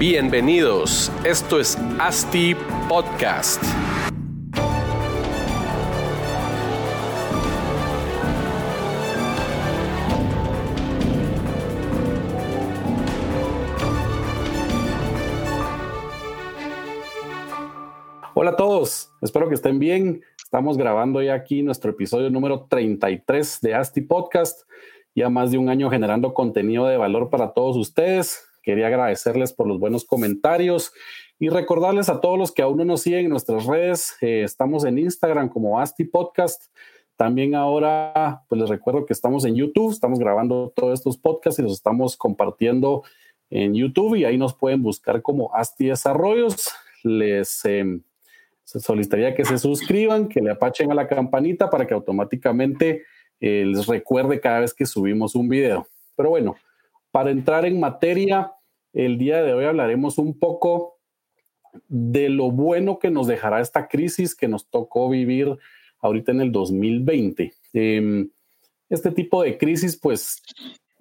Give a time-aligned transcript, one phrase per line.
[0.00, 2.56] Bienvenidos, esto es ASTI
[2.88, 3.62] Podcast.
[18.32, 20.22] Hola a todos, espero que estén bien.
[20.42, 24.62] Estamos grabando ya aquí nuestro episodio número 33 de ASTI Podcast,
[25.14, 28.49] ya más de un año generando contenido de valor para todos ustedes.
[28.62, 30.92] Quería agradecerles por los buenos comentarios
[31.38, 34.84] y recordarles a todos los que aún no nos siguen en nuestras redes, eh, estamos
[34.84, 36.64] en Instagram como Asti Podcast.
[37.16, 41.62] También ahora, pues les recuerdo que estamos en YouTube, estamos grabando todos estos podcasts y
[41.62, 43.02] los estamos compartiendo
[43.48, 46.68] en YouTube y ahí nos pueden buscar como Asti Desarrollos.
[47.02, 48.00] Les eh,
[48.64, 53.04] solicitaría que se suscriban, que le apachen a la campanita para que automáticamente
[53.40, 55.86] eh, les recuerde cada vez que subimos un video.
[56.16, 56.56] Pero bueno,
[57.10, 58.52] para entrar en materia,
[58.92, 60.98] el día de hoy hablaremos un poco
[61.88, 65.56] de lo bueno que nos dejará esta crisis que nos tocó vivir
[66.00, 67.52] ahorita en el 2020.
[67.72, 68.30] Em,
[68.88, 70.42] este tipo de crisis, pues,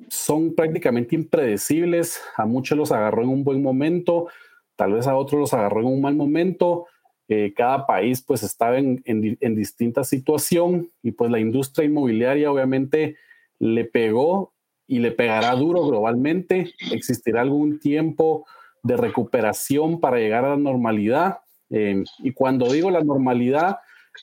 [0.10, 2.22] son prácticamente impredecibles.
[2.38, 4.28] A muchos los agarró en un buen momento,
[4.76, 6.86] tal vez a otros los agarró en un mal momento.
[7.28, 13.18] Eh, cada país, pues, estaba en, en distinta situación y, pues, la industria inmobiliaria obviamente
[13.60, 14.54] le pegó
[14.90, 16.74] y le pegará duro globalmente.
[16.92, 18.46] Existirá algún tiempo
[18.82, 21.38] de recuperación para llegar a la normalidad.
[21.70, 23.78] Eh, y cuando digo la normalidad,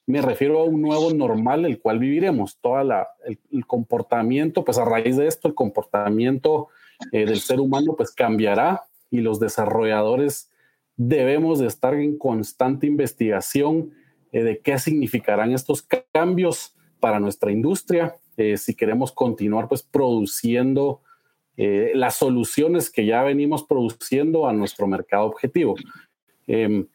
[0.06, 2.58] me refiero a un nuevo normal, el cual viviremos.
[2.60, 6.68] Todo el, comportamiento, pues a raíz de esto, el comportamiento
[7.12, 10.50] eh, del ser humano, pues cambiará y los desarrolladores
[10.96, 13.92] debemos de estar en constante investigación
[14.32, 21.00] eh, de qué significarán estos cambios para nuestra industria eh, si queremos continuar pues produciendo
[21.56, 25.74] eh, las soluciones que ya venimos produciendo a nuestro mercado objetivo.
[26.46, 26.86] Em,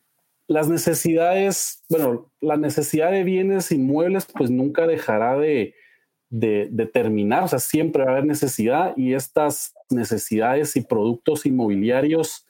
[0.48, 5.74] las necesidades, bueno, la necesidad de bienes inmuebles pues nunca dejará de,
[6.30, 12.46] de, terminar, o sea, siempre va a haber necesidad y estas necesidades y productos inmobiliarios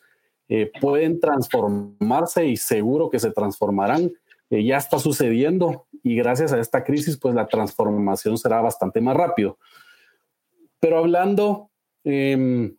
[0.49, 4.11] eh, pueden transformarse y seguro que se transformarán
[4.51, 9.15] eh, ya está sucediendo y gracias a esta crisis, pues la transformación será bastante más
[9.15, 9.57] rápido.
[10.81, 11.69] Pero hablando
[12.03, 12.75] em,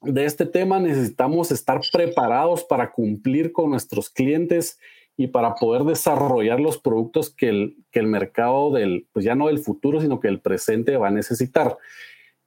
[0.00, 4.78] de este tema, necesitamos estar preparados para cumplir con nuestros clientes
[5.16, 9.46] y para poder desarrollar los productos que el, que el mercado del, pues ya no
[9.46, 11.76] del futuro, sino que el presente va a necesitar.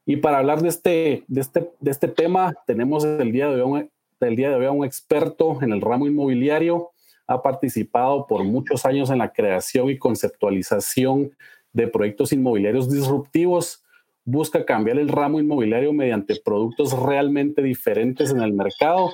[0.06, 3.90] Y para hablar de este, de este, de este tema, tenemos el día de hoy,
[4.20, 6.92] día de hoy a un experto en el ramo inmobiliario,
[7.28, 11.32] ha participado por muchos años en la creación y conceptualización
[11.74, 13.84] de proyectos inmobiliarios disruptivos,
[14.24, 19.12] busca cambiar el ramo inmobiliario mediante productos realmente diferentes en el mercado.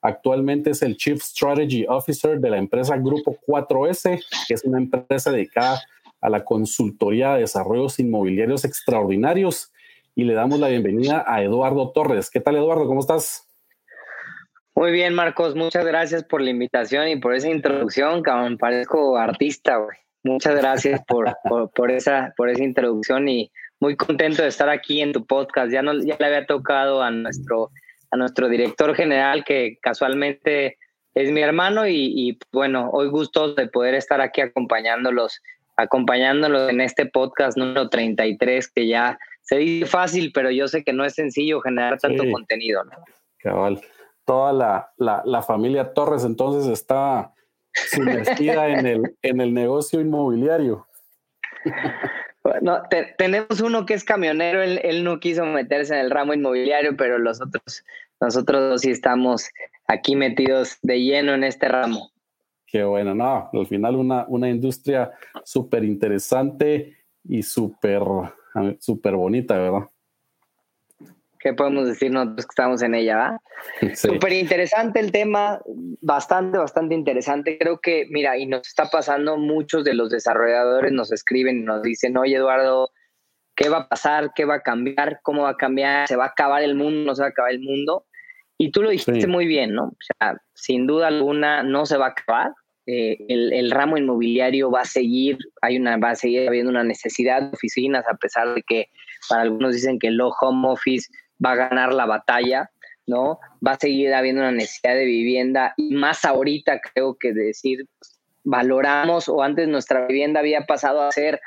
[0.00, 5.32] Actualmente es el Chief Strategy Officer de la empresa Grupo 4S, que es una empresa
[5.32, 5.82] dedicada
[6.20, 9.72] a la consultoría de desarrollos inmobiliarios extraordinarios.
[10.14, 12.30] Y le damos la bienvenida a Eduardo Torres.
[12.30, 12.86] ¿Qué tal, Eduardo?
[12.86, 13.43] ¿Cómo estás?
[14.76, 19.76] Muy bien, Marcos, muchas gracias por la invitación y por esa introducción, cabrón, parezco artista,
[19.76, 19.96] güey.
[20.24, 21.36] Muchas gracias por,
[21.72, 25.70] por, esa, por esa introducción y muy contento de estar aquí en tu podcast.
[25.70, 27.70] Ya, no, ya le había tocado a nuestro,
[28.10, 30.76] a nuestro director general, que casualmente
[31.14, 35.40] es mi hermano, y, y bueno, hoy gusto de poder estar aquí acompañándolos,
[35.76, 40.92] acompañándolos en este podcast número 33, que ya se dice fácil, pero yo sé que
[40.92, 42.96] no es sencillo generar tanto contenido, ¿no?
[43.38, 43.80] Cabal
[44.24, 47.32] toda la, la, familia Torres entonces está
[47.90, 50.86] sumergida en el, en el negocio inmobiliario.
[52.42, 52.82] Bueno,
[53.16, 57.40] tenemos uno que es camionero, él, no quiso meterse en el ramo inmobiliario, pero los
[57.40, 57.84] otros,
[58.20, 59.48] nosotros sí estamos
[59.86, 62.10] aquí metidos de lleno en este ramo.
[62.66, 65.12] Qué bueno, no, al final una, una industria
[65.42, 68.02] súper interesante y súper
[68.78, 69.88] súper bonita, ¿verdad?
[71.44, 73.16] ¿Qué podemos decir nosotros que estamos en ella?
[73.18, 73.42] ¿va?
[73.94, 75.60] Súper interesante el tema,
[76.00, 77.58] bastante, bastante interesante.
[77.58, 81.82] Creo que, mira, y nos está pasando, muchos de los desarrolladores nos escriben y nos
[81.82, 82.88] dicen, oye Eduardo,
[83.54, 84.32] ¿qué va a pasar?
[84.34, 85.20] ¿Qué va a cambiar?
[85.22, 86.08] ¿Cómo va a cambiar?
[86.08, 87.04] ¿Se va a acabar el mundo?
[87.04, 88.06] ¿No se va a acabar el mundo?
[88.56, 89.88] Y tú lo dijiste muy bien, ¿no?
[89.88, 92.52] O sea, sin duda alguna no se va a acabar.
[92.86, 96.84] Eh, el, el, ramo inmobiliario va a seguir, hay una, va a seguir habiendo una
[96.84, 98.88] necesidad de oficinas, a pesar de que
[99.28, 101.08] para algunos dicen que el low home office
[101.44, 102.70] va a ganar la batalla,
[103.06, 103.38] ¿no?
[103.66, 107.86] Va a seguir habiendo una necesidad de vivienda y más ahorita creo que decir,
[108.44, 111.40] valoramos o antes nuestra vivienda había pasado a ser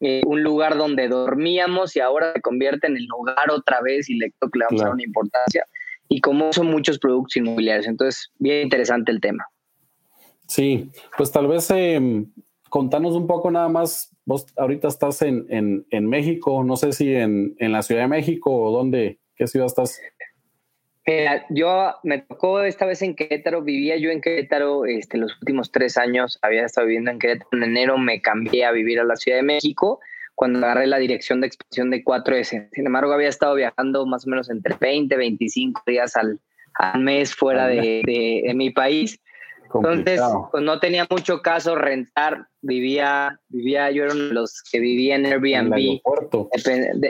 [0.00, 4.14] eh, un lugar donde dormíamos y ahora se convierte en el hogar otra vez y
[4.14, 5.64] le, creo que le vamos a dar una importancia.
[6.10, 7.86] y como son muchos productos inmobiliarios.
[7.86, 9.44] Entonces, bien interesante el tema.
[10.46, 12.00] Sí, pues tal vez eh,
[12.70, 14.10] contanos un poco nada más.
[14.24, 18.08] Vos ahorita estás en, en, en México, no sé si en, en, la Ciudad de
[18.08, 20.00] México o dónde, qué ciudad estás.
[21.48, 25.96] yo me tocó esta vez en Querétaro, vivía yo en Querétaro este, los últimos tres
[25.96, 27.48] años, había estado viviendo en Querétaro.
[27.52, 30.00] En enero me cambié a vivir a la Ciudad de México
[30.34, 32.68] cuando agarré la dirección de expansión de 4S.
[32.72, 36.38] Sin embargo, había estado viajando más o menos entre 20, 25 días al,
[36.74, 39.20] al mes fuera de, de, de mi país
[39.74, 40.20] entonces,
[40.50, 42.46] pues no tenía mucho caso rentar.
[42.60, 46.00] Vivía, vivía, yo era uno de los que vivía en Airbnb,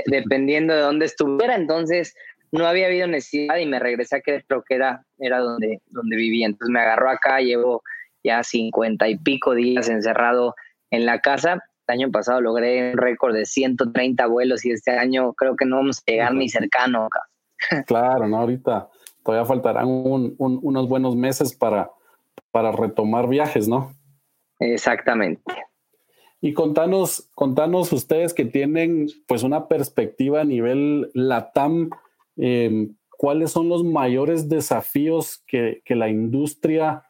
[0.06, 1.55] dependiendo de dónde estuviera.
[1.55, 2.14] Entonces,
[2.52, 6.16] no había habido necesidad y me regresé a que creo que era, era donde, donde
[6.16, 6.46] vivía.
[6.46, 7.82] Entonces, me agarró acá, llevo
[8.25, 10.55] ya cincuenta y pico días encerrado
[10.90, 11.62] en la casa.
[11.87, 15.76] El año pasado logré un récord de 130 vuelos y este año creo que no
[15.76, 17.20] vamos a llegar ni cercano acá.
[17.87, 18.88] Claro, no, ahorita
[19.25, 21.90] todavía faltarán unos buenos meses para
[22.50, 23.95] para retomar viajes, ¿no?
[24.61, 25.43] Exactamente.
[26.41, 31.91] Y contanos, contanos ustedes que tienen pues una perspectiva a nivel LATAM,
[32.37, 37.03] em, ¿cuáles son los mayores desafíos que, la industria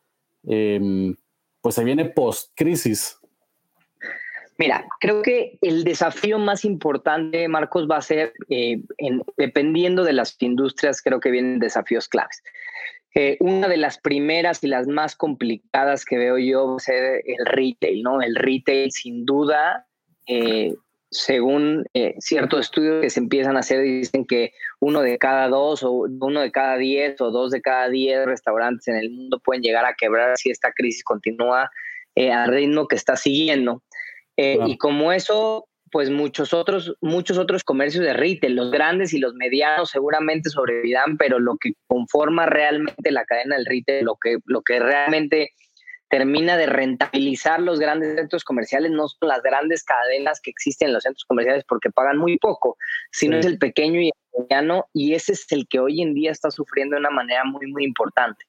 [0.46, 1.14] em,
[1.60, 3.18] pues se viene post-crisis?
[4.56, 8.82] Mira, creo que el desafío más importante, Marcos, va a ser, eh,
[9.36, 12.42] dependiendo de las industrias, creo que vienen desafíos claves.
[13.20, 17.20] Eh, una de las primeras y las más complicadas que veo yo va a ser
[17.26, 18.22] el retail, ¿no?
[18.22, 19.88] El retail, sin duda,
[20.28, 20.72] eh,
[21.10, 25.82] según eh, ciertos estudios que se empiezan a hacer, dicen que uno de cada dos
[25.82, 29.64] o uno de cada diez o dos de cada diez restaurantes en el mundo pueden
[29.64, 31.72] llegar a quebrar si esta crisis continúa
[32.14, 33.82] al ritmo que está siguiendo.
[34.36, 39.34] Y como eso pues muchos otros, muchos otros comercios de retail, los grandes y los
[39.34, 44.62] medianos seguramente sobrevivirán, pero lo que conforma realmente la cadena del retail, lo que, lo
[44.62, 45.52] que realmente
[46.08, 50.94] termina de rentabilizar los grandes centros comerciales no son las grandes cadenas que existen en
[50.94, 52.76] los centros comerciales porque pagan muy poco,
[53.10, 56.30] sino es el pequeño y el mediano y ese es el que hoy en día
[56.30, 58.46] está sufriendo de una manera muy, muy importante.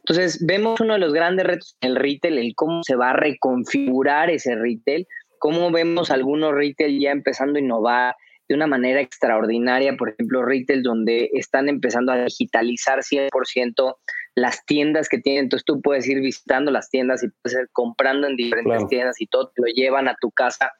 [0.00, 3.14] Entonces, vemos uno de los grandes retos en el retail, el cómo se va a
[3.14, 5.06] reconfigurar ese retail,
[5.38, 8.16] cómo vemos algunos retail ya empezando a innovar
[8.48, 13.96] de una manera extraordinaria, por ejemplo, retail donde están empezando a digitalizar 100%
[14.34, 18.26] las tiendas que tienen, entonces tú puedes ir visitando las tiendas y puedes ir comprando
[18.26, 20.72] en diferentes tiendas y todo te lo llevan a tu casa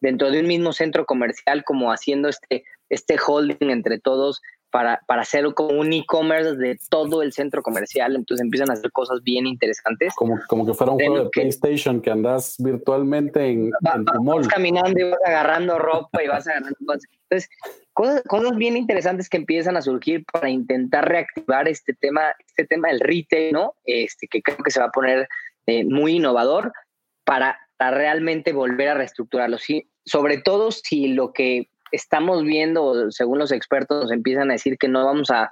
[0.00, 4.42] dentro de un mismo centro comercial, como haciendo este, este holding entre todos
[4.74, 8.16] para, para hacer como un e-commerce de todo el centro comercial.
[8.16, 10.12] Entonces empiezan a hacer cosas bien interesantes.
[10.16, 13.70] Como, como que fuera un juego de PlayStation que andas virtualmente en,
[14.12, 14.40] tu mall.
[14.40, 17.04] Vas caminando y vas agarrando ropa y vas agarrando cosas.
[17.22, 17.50] Entonces,
[17.92, 22.88] cosas, cosas bien interesantes que empiezan a surgir para intentar reactivar este tema, este tema
[22.88, 23.74] del retail, ¿no?
[23.84, 25.28] Este, que creo que se va a poner
[25.68, 26.72] eh, muy innovador
[27.22, 29.56] para, para realmente volver a reestructurarlo.
[29.56, 34.76] Sí, sobre todo si lo que estamos viendo, según los expertos, nos empiezan a decir
[34.78, 35.50] que no vamos a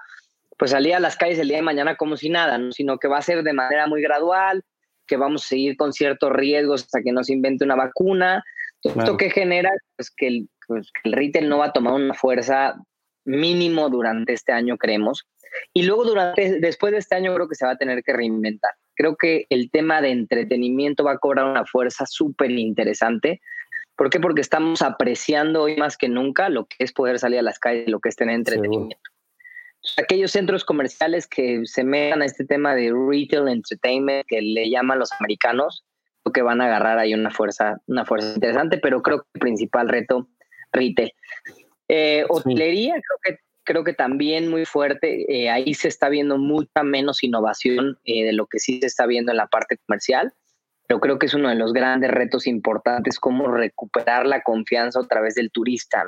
[0.59, 3.19] pues salir a las calles el día de mañana como si nada, sino que va
[3.19, 4.63] a ser de manera muy gradual,
[5.07, 8.45] que vamos a seguir con ciertos riesgos hasta que nos invente una vacuna.
[8.83, 12.15] Esto que genera pues que, el, pues que el retail no va a tomar una
[12.15, 12.75] fuerza
[13.25, 15.27] mínimo durante este año, creemos.
[15.73, 18.73] Y luego durante, después de este año creo que se va a tener que reinventar.
[18.95, 23.41] Creo que el tema de entretenimiento va a cobrar una fuerza súper interesante
[23.97, 24.21] ¿Por qué?
[24.21, 27.89] Porque estamos apreciando hoy más que nunca lo que es poder salir a las calles,
[27.89, 29.11] lo que es tener entretenimiento.
[29.99, 34.99] Aquellos centros comerciales que se metan a este tema de retail entertainment que le llaman
[34.99, 35.85] los americanos,
[36.23, 39.41] creo que van a agarrar ahí una fuerza, una fuerza interesante, pero creo que el
[39.41, 40.29] principal reto,
[40.73, 41.13] retail.
[41.89, 45.27] Eh, hotelería, creo que, creo que también muy fuerte.
[45.29, 49.07] Eh, ahí se está viendo mucha menos innovación eh, de lo que sí se está
[49.07, 50.33] viendo en la parte comercial
[50.93, 55.07] pero creo que es uno de los grandes retos importantes, cómo recuperar la confianza a
[55.07, 56.05] través del turista.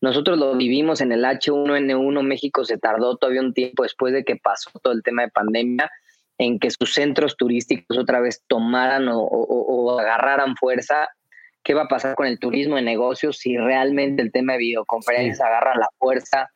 [0.00, 4.34] Nosotros lo vivimos en el H1N1, México se tardó todavía un tiempo después de que
[4.34, 5.88] pasó todo el tema de pandemia,
[6.38, 11.08] en que sus centros turísticos otra vez tomaran o, agarraran fuerza.
[11.62, 15.40] ¿Qué va a pasar con el turismo de negocios si realmente el tema de videoconferencias
[15.40, 16.50] agarra la fuerza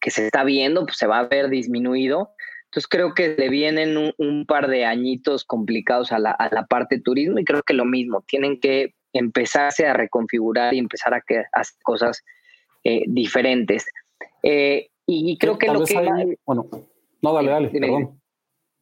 [0.00, 2.30] que se está viendo, pues se va a ver disminuido?
[2.68, 7.00] Entonces creo que le vienen un, par de añitos complicados a la, a la, parte
[7.00, 11.44] turismo y creo que lo mismo, tienen que empezarse a reconfigurar y empezar a, que,
[11.52, 12.22] hacer cosas
[12.84, 13.86] eh, diferentes.
[14.42, 16.36] Eh, y creo que lo que...
[16.44, 16.68] bueno,
[17.22, 18.20] no, dale, dale, perdón.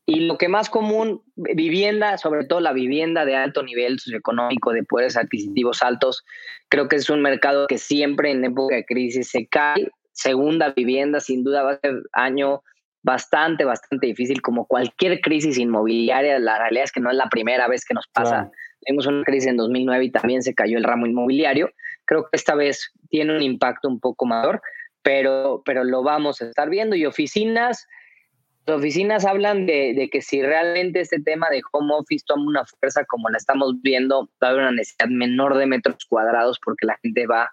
[0.09, 4.85] Y lo que más común, vivienda, sobre todo la vivienda de alto nivel socioeconómico, de
[4.85, 6.25] poderes adquisitivos altos,
[6.69, 9.91] creo que es un mercado que siempre en época de crisis se cae.
[10.13, 12.63] Segunda vivienda, sin duda, va a ser año
[13.07, 16.41] bastante, bastante difícil, como cualquier crisis inmobiliaria.
[16.41, 18.51] La realidad es que no es la primera vez que nos pasa.
[18.85, 21.71] Tuvimos una crisis en 2009 y también se cayó el ramo inmobiliario.
[22.05, 24.61] Creo que esta vez tiene un impacto un poco mayor,
[25.03, 26.97] pero, pero lo vamos a estar viendo.
[26.97, 27.87] Y oficinas,
[28.67, 32.65] las oficinas hablan de, de, que si realmente este tema de home office toma una
[32.65, 36.87] fuerza como la estamos viendo, va a haber una necesidad menor de metros cuadrados porque
[36.87, 37.53] la gente va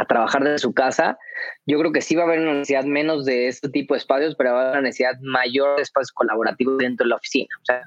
[0.00, 1.18] a trabajar de su casa,
[1.66, 4.34] yo creo que sí va a haber una necesidad menos de este tipo de espacios,
[4.36, 7.48] pero va a haber una necesidad mayor de espacios colaborativos dentro de la oficina.
[7.62, 7.82] O sea,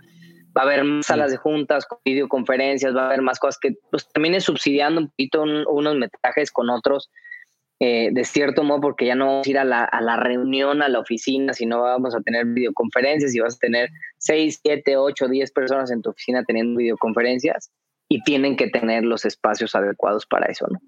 [0.58, 4.08] va a haber más salas de juntas, videoconferencias, va a haber más cosas que pues,
[4.10, 7.10] también es subsidiando un poquito unos metrajes con otros,
[7.80, 10.82] eh, de cierto modo, porque ya no vamos a ir a la, a la, reunión,
[10.82, 15.28] a la oficina, sino vamos a tener videoconferencias y vas a tener 6, 7, 8,
[15.28, 17.72] 10 personas en tu oficina teniendo videoconferencias
[18.10, 20.80] y tienen que tener los espacios adecuados para eso, ¿no?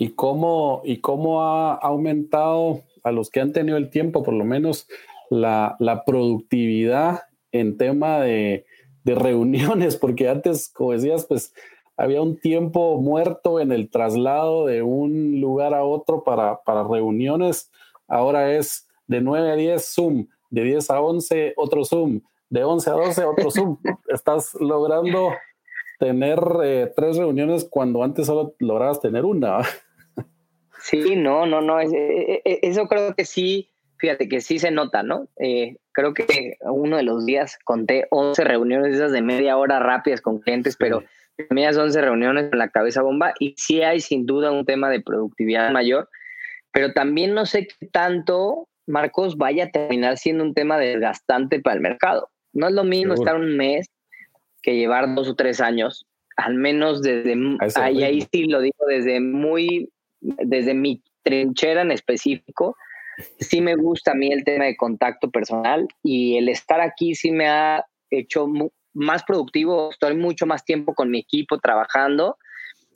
[0.00, 4.44] ¿Y cómo, y cómo ha aumentado a los que han tenido el tiempo, por lo
[4.44, 4.86] menos,
[5.28, 8.64] la, la productividad en tema de,
[9.02, 9.96] de, reuniones?
[10.00, 11.52] Porque antes, como decías, pues
[11.96, 17.72] había un tiempo muerto en el traslado de un lugar a otro para, para reuniones.
[18.06, 22.90] Ahora es de 9 a 10 Zoom, de 10 a 11 otro Zoom, de 11
[22.90, 23.78] a 12 otro Zoom.
[24.08, 25.32] Estás logrando
[25.98, 29.58] tener eh, tres reuniones cuando antes solo lograbas tener una.
[30.80, 34.70] Sí, no, no, no, e, e, e, eso creo que sí, fíjate que sí se
[34.70, 35.28] nota, ¿no?
[35.36, 40.20] Eh, creo que uno de los días conté 11 reuniones esas de media hora rápidas
[40.20, 41.02] con clientes, pero
[41.50, 45.00] mías 11 reuniones con la cabeza bomba y sí hay sin duda un tema de
[45.00, 46.08] productividad mayor,
[46.72, 51.76] pero también no sé qué tanto, Marcos, vaya a terminar siendo un tema desgastante para
[51.76, 52.30] el mercado.
[52.52, 53.88] No es lo mismo estar un mes
[54.62, 56.06] que llevar dos o tres años,
[56.36, 57.36] al menos desde,
[57.76, 62.76] ahí, ahí sí lo digo, desde muy desde mi trinchera en específico,
[63.40, 67.30] sí me gusta a mí el tema de contacto personal y el estar aquí sí
[67.30, 68.46] me ha hecho
[68.94, 72.36] más productivo, estoy mucho más tiempo con mi equipo trabajando,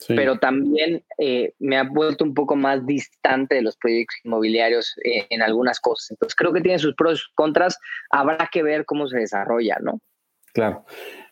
[0.07, 5.27] pero también eh, me ha vuelto un poco más distante de los proyectos inmobiliarios eh,
[5.29, 6.11] en algunas cosas.
[6.11, 7.77] Entonces creo que tiene sus pros y sus contras,
[8.09, 10.01] habrá que ver cómo se desarrolla, ¿no?
[10.53, 10.85] Claro.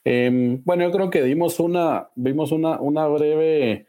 [0.03, 3.87] Em, bueno, yo creo que dimos una, vimos una, una breve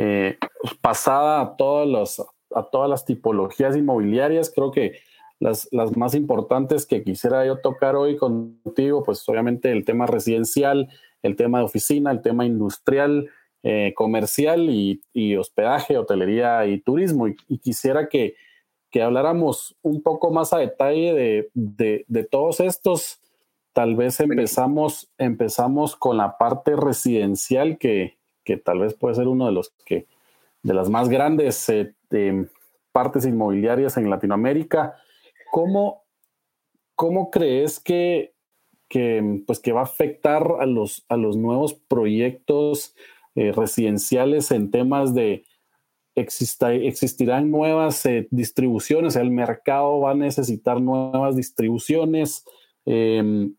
[0.00, 0.38] eh,
[0.80, 2.24] pasada a, todos los,
[2.54, 4.52] a todas las tipologías inmobiliarias.
[4.54, 5.00] Creo que
[5.40, 10.88] las, las, más importantes que quisiera yo tocar hoy contigo, pues obviamente el tema residencial,
[11.22, 13.28] el tema de oficina, el tema industrial,
[13.64, 17.26] eh, comercial y, y, hospedaje, hotelería y turismo.
[17.26, 18.36] Y, quisiera que,
[18.92, 23.20] que, habláramos un poco más a detalle de, de, de todos estos.
[23.72, 28.17] Tal vez empezamos, empezamos con la parte residencial que,
[28.48, 30.06] que tal vez puede ser uno de los que
[30.62, 31.92] de las más grandes eh,
[32.92, 34.94] partes inmobiliarias en Latinoamérica.
[35.52, 36.04] ¿Cómo,
[36.94, 38.32] cómo crees que,
[38.88, 42.96] que, pues que va a afectar a los, a los nuevos proyectos
[43.34, 45.44] eh, residenciales en temas de
[46.14, 52.46] exista, existirán nuevas eh, distribuciones, el mercado va a necesitar nuevas distribuciones?
[52.86, 53.54] Em,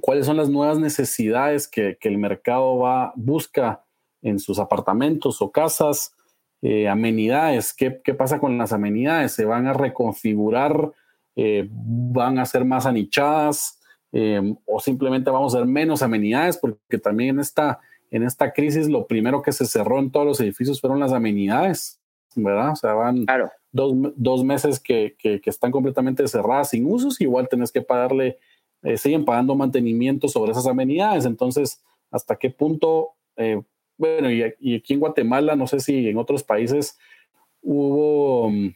[0.00, 3.84] ¿Cuáles son las nuevas necesidades que, que el mercado va, busca
[4.22, 6.14] en sus apartamentos o casas.
[6.60, 9.32] Eh, amenidades, ¿Qué, pasa con las amenidades?
[9.32, 10.92] ¿Se van a reconfigurar?
[11.36, 13.80] Eh, ¿Van a ser más anichadas?
[14.10, 16.56] Eh, ¿O simplemente vamos a ser menos amenidades?
[16.56, 17.78] Porque también en esta,
[18.10, 22.00] en esta crisis lo primero que se cerró en todos los edificios fueron las amenidades,
[22.34, 22.72] ¿verdad?
[22.72, 23.24] O sea, van
[23.70, 28.38] dos, meses que, que, están completamente cerradas sin usos, igual tenés que pagarle,
[28.96, 31.24] siguen pagando mantenimiento sobre esas amenidades.
[31.24, 33.10] Entonces, ¿hasta qué punto
[33.98, 36.96] bueno, y, aquí en Guatemala, no sé si en otros países
[37.60, 38.74] hubo, mm,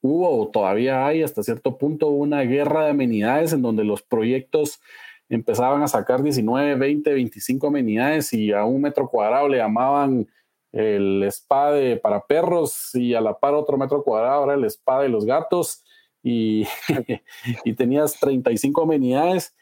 [0.00, 4.80] hubo o todavía hay hasta cierto punto una guerra de amenidades en donde los proyectos
[5.28, 10.28] empezaban a sacar 19, 20, 25 amenidades y a un metro cuadrado le llamaban
[10.72, 15.08] el spa para perros y a la par otro metro cuadrado era el spa de
[15.08, 15.84] los gatos
[16.22, 16.66] y,
[17.64, 19.54] y tenías 35 amenidades.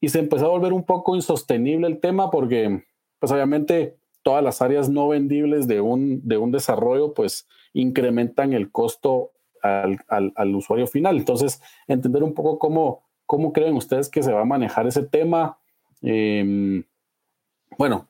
[0.00, 2.84] Y se empezó a volver un poco insostenible el tema porque
[3.18, 8.72] pues obviamente todas las áreas no vendibles de un, de un desarrollo, pues incrementan el
[8.72, 9.30] costo
[9.62, 11.16] al, al, usuario final.
[11.16, 15.60] Entonces, entender un poco cómo, cómo creen ustedes que se va a manejar ese tema.
[16.02, 16.82] Em,
[17.78, 18.08] bueno,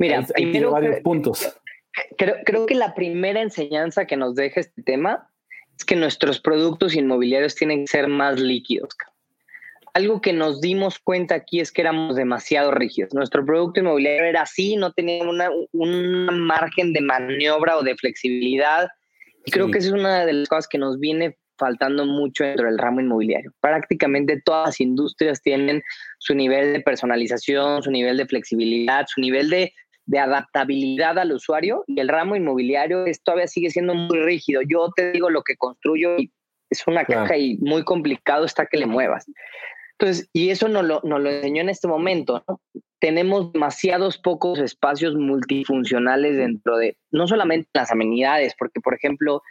[0.00, 1.56] mira, primero, varios puntos.
[2.18, 5.30] Creo, creo que la primera enseñanza que nos deja este tema
[5.78, 8.96] es que nuestros productos inmobiliarios tienen que ser más líquidos
[10.00, 13.14] algo que nos dimos cuenta aquí es que éramos demasiado rígidos.
[13.14, 18.88] Nuestro producto inmobiliario era así, no tenía una, un margen de maniobra o de flexibilidad.
[19.44, 22.66] Y creo que esa es una de las cosas que nos viene faltando mucho dentro
[22.66, 23.52] del ramo inmobiliario.
[23.60, 25.82] Prácticamente todas las industrias tienen
[26.18, 29.72] su nivel de personalización, su nivel de flexibilidad, su nivel de,
[30.18, 34.62] adaptabilidad al usuario y el ramo inmobiliario es, todavía sigue siendo muy rígido.
[34.68, 36.32] Yo te digo lo que construyo y
[36.68, 39.26] es una caja y muy complicado está que le muevas.
[40.00, 42.60] Entonces, y eso nos lo, nos lo enseñó en este momento, ¿no?
[43.00, 49.42] tenemos demasiados pocos espacios multifuncionales dentro de, no solamente las amenidades, porque por ejemplo,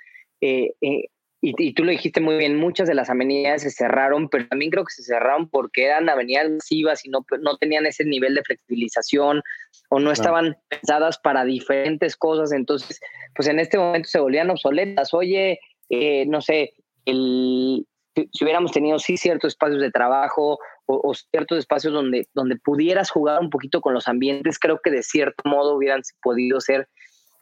[0.41, 1.05] eh, eh,
[1.41, 4.83] y, tú lo dijiste muy bien, muchas de las amenidades se cerraron, pero también creo
[4.83, 9.41] que se cerraron porque eran avenidas masivas y no, no tenían ese nivel de flexibilización
[9.89, 12.51] o no estaban pensadas para diferentes cosas.
[12.51, 12.99] Entonces,
[13.35, 15.13] pues en este momento se volvían obsoletas.
[15.13, 16.73] Oye, eh, no sé,
[17.05, 17.85] el,
[18.15, 23.39] si hubiéramos tenido sí ciertos espacios de trabajo o, ciertos espacios donde, donde pudieras jugar
[23.41, 26.87] un poquito con los ambientes, creo que de cierto modo hubieran podido ser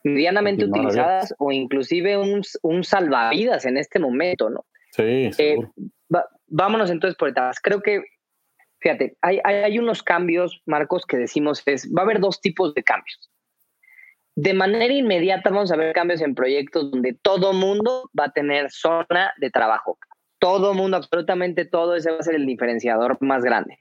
[0.03, 4.65] medianamente utilizadas o inclusive un, un, salvavidas en este momento, ¿no?
[4.91, 5.57] Sí, eh,
[6.47, 7.59] vámonos entonces por etapas.
[7.61, 8.03] Creo que,
[8.79, 12.73] fíjate, hay, hay, hay unos cambios, Marcos, que decimos es, va a haber dos tipos
[12.73, 13.31] de cambios.
[14.35, 18.69] De manera inmediata vamos a ver cambios en proyectos donde todo mundo va a tener
[18.69, 19.97] zona de trabajo
[20.39, 23.79] todo mundo, absolutamente todo, ese va a ser el diferenciador más grande.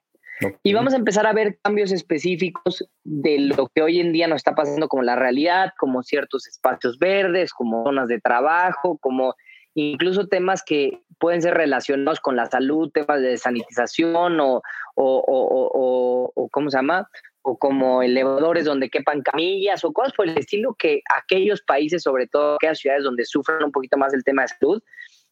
[0.63, 4.37] Y vamos a empezar a ver cambios específicos de lo que hoy en día nos
[4.37, 9.35] está pasando como la realidad, como ciertos espacios verdes, como zonas de trabajo, como
[9.75, 14.63] incluso temas que pueden ser relacionados con la salud, temas de sanitización o,
[14.95, 17.09] o, o, ¿cómo se llama?
[17.41, 22.27] O como elevadores donde quepan camillas o cosas por el estilo que aquellos países, sobre
[22.27, 24.83] todo aquellas ciudades donde sufren un poquito más el tema de salud,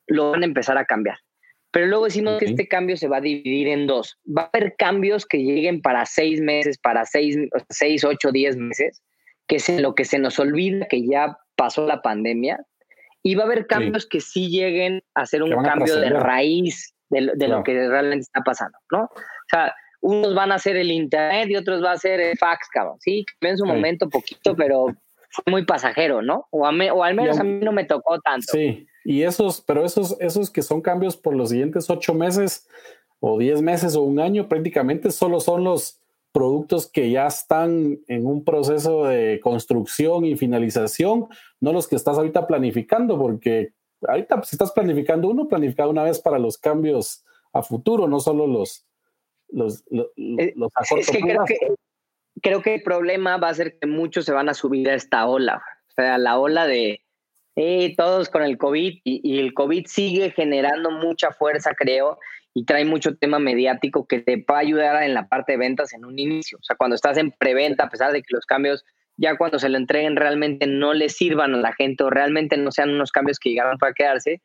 [0.06, 1.18] lo van a empezar a cambiar.
[1.74, 4.16] Pero luego decimos que este cambio se va a dividir en dos.
[4.26, 7.36] Va a haber cambios que lleguen para seis meses, para seis,
[7.68, 9.02] seis ocho, diez meses,
[9.48, 12.60] que es en lo que se nos olvida que ya pasó la pandemia.
[13.24, 17.48] Y va a haber cambios que sí lleguen a ser un cambio de raíz de,
[17.48, 19.04] lo que realmente está pasando, ¿no?
[19.04, 22.68] O sea, unos van a ser el internet y otros va a ser el fax,
[22.68, 22.98] cabrón.
[23.00, 24.86] Sí, en su momento poquito, pero
[25.30, 26.46] fue muy pasajero, ¿no?
[26.50, 28.52] O, o al menos a mí no me tocó tanto.
[28.52, 32.66] Sí, y esos, pero esos, esos que son cambios por los siguientes ocho meses
[33.20, 36.00] o diez meses o un año, prácticamente solo son los
[36.32, 41.28] productos que ya están en un proceso de construcción y finalización,
[41.60, 46.02] no los que estás ahorita planificando, porque ahorita pues, si estás planificando uno, planifica una
[46.02, 48.84] vez para los cambios a futuro, no solo los,
[49.48, 50.54] los, los, eh,
[50.96, 51.58] es, que creo, que
[52.42, 55.26] creo que el problema va a ser que muchos se van a subir a esta
[55.26, 57.03] ola, o sea, la ola de
[57.96, 62.18] Todos con el COVID y, el COVID sigue generando mucha fuerza, creo,
[62.52, 65.92] y trae mucho tema mediático que te va a ayudar en la parte de ventas
[65.92, 66.58] en un inicio.
[66.58, 68.84] O sea, cuando estás en preventa, a pesar de que los cambios
[69.16, 72.72] ya cuando se lo entreguen realmente no le sirvan a la gente o realmente no
[72.72, 74.40] sean unos cambios que llegaron para quedarse,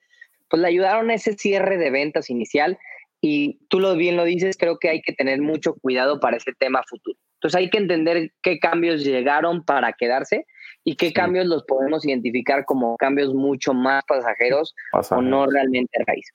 [0.47, 2.77] pues le ayudaron a ese cierre de ventas inicial
[3.21, 6.53] y tú lo bien lo dices, creo que hay que tener mucho cuidado para ese
[6.53, 7.17] tema futuro.
[7.35, 10.45] Entonces hay que entender qué cambios llegaron para quedarse
[10.89, 14.73] y qué cambios los podemos identificar como cambios mucho más pasajeros,
[15.11, 16.25] o no realmente raíz.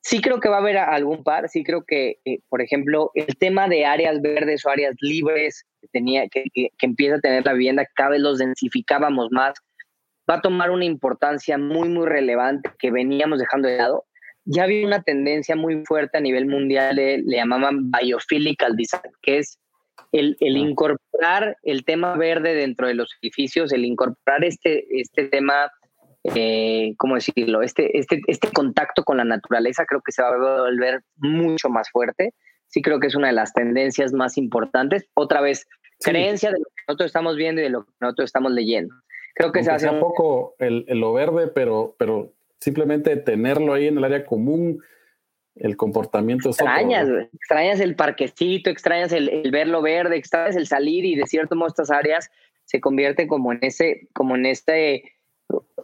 [0.00, 3.36] Sí creo que va a haber algún par, sí creo que, eh, por ejemplo, el
[3.36, 7.52] tema de áreas verdes o áreas libres que, tenía, que, que, empieza a tener la
[7.52, 9.52] vivienda, cada vez los densificábamos más,
[10.28, 14.06] va a tomar una importancia muy, muy relevante que veníamos dejando de lado.
[14.46, 19.58] Ya había una tendencia muy fuerte a nivel mundial, le llamaban biophilical design, que es
[20.12, 25.70] el, incorporar el tema verde dentro de los edificios, el incorporar este, este tema,
[26.34, 27.62] eh, ¿cómo decirlo?
[27.62, 31.90] Este, este, este contacto con la naturaleza creo que se va a volver mucho más
[31.90, 32.34] fuerte.
[32.68, 35.08] Sí creo que es una de las tendencias más importantes.
[35.14, 35.66] Otra vez,
[36.00, 38.94] creencia de lo que nosotros estamos viendo y de lo que nosotros estamos leyendo.
[39.34, 43.98] Creo que se hace un poco el, lo verde, pero, pero simplemente tenerlo ahí en
[43.98, 44.82] el área común,
[45.56, 51.26] el comportamiento extrañas, extrañas el parquecito, extrañas el, verlo verde, extrañas el salir y de
[51.26, 52.30] cierto modo estas áreas
[52.64, 55.12] se convierten como en ese, como en este,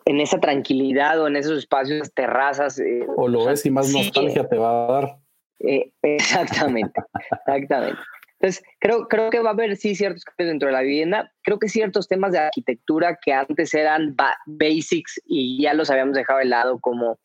[0.06, 2.78] en esa tranquilidad o en esos espacios, terrazas.
[2.78, 5.16] Eh, o lo ves y más nostalgia te va a dar.
[5.60, 7.00] Eh, exactamente,
[7.32, 8.00] exactamente.
[8.40, 11.32] Entonces, creo, creo que va a haber sí ciertos cambios dentro de la vivienda.
[11.42, 14.14] Creo que ciertos temas de arquitectura que antes eran
[14.46, 17.18] basics y ya los habíamos dejado de lado, como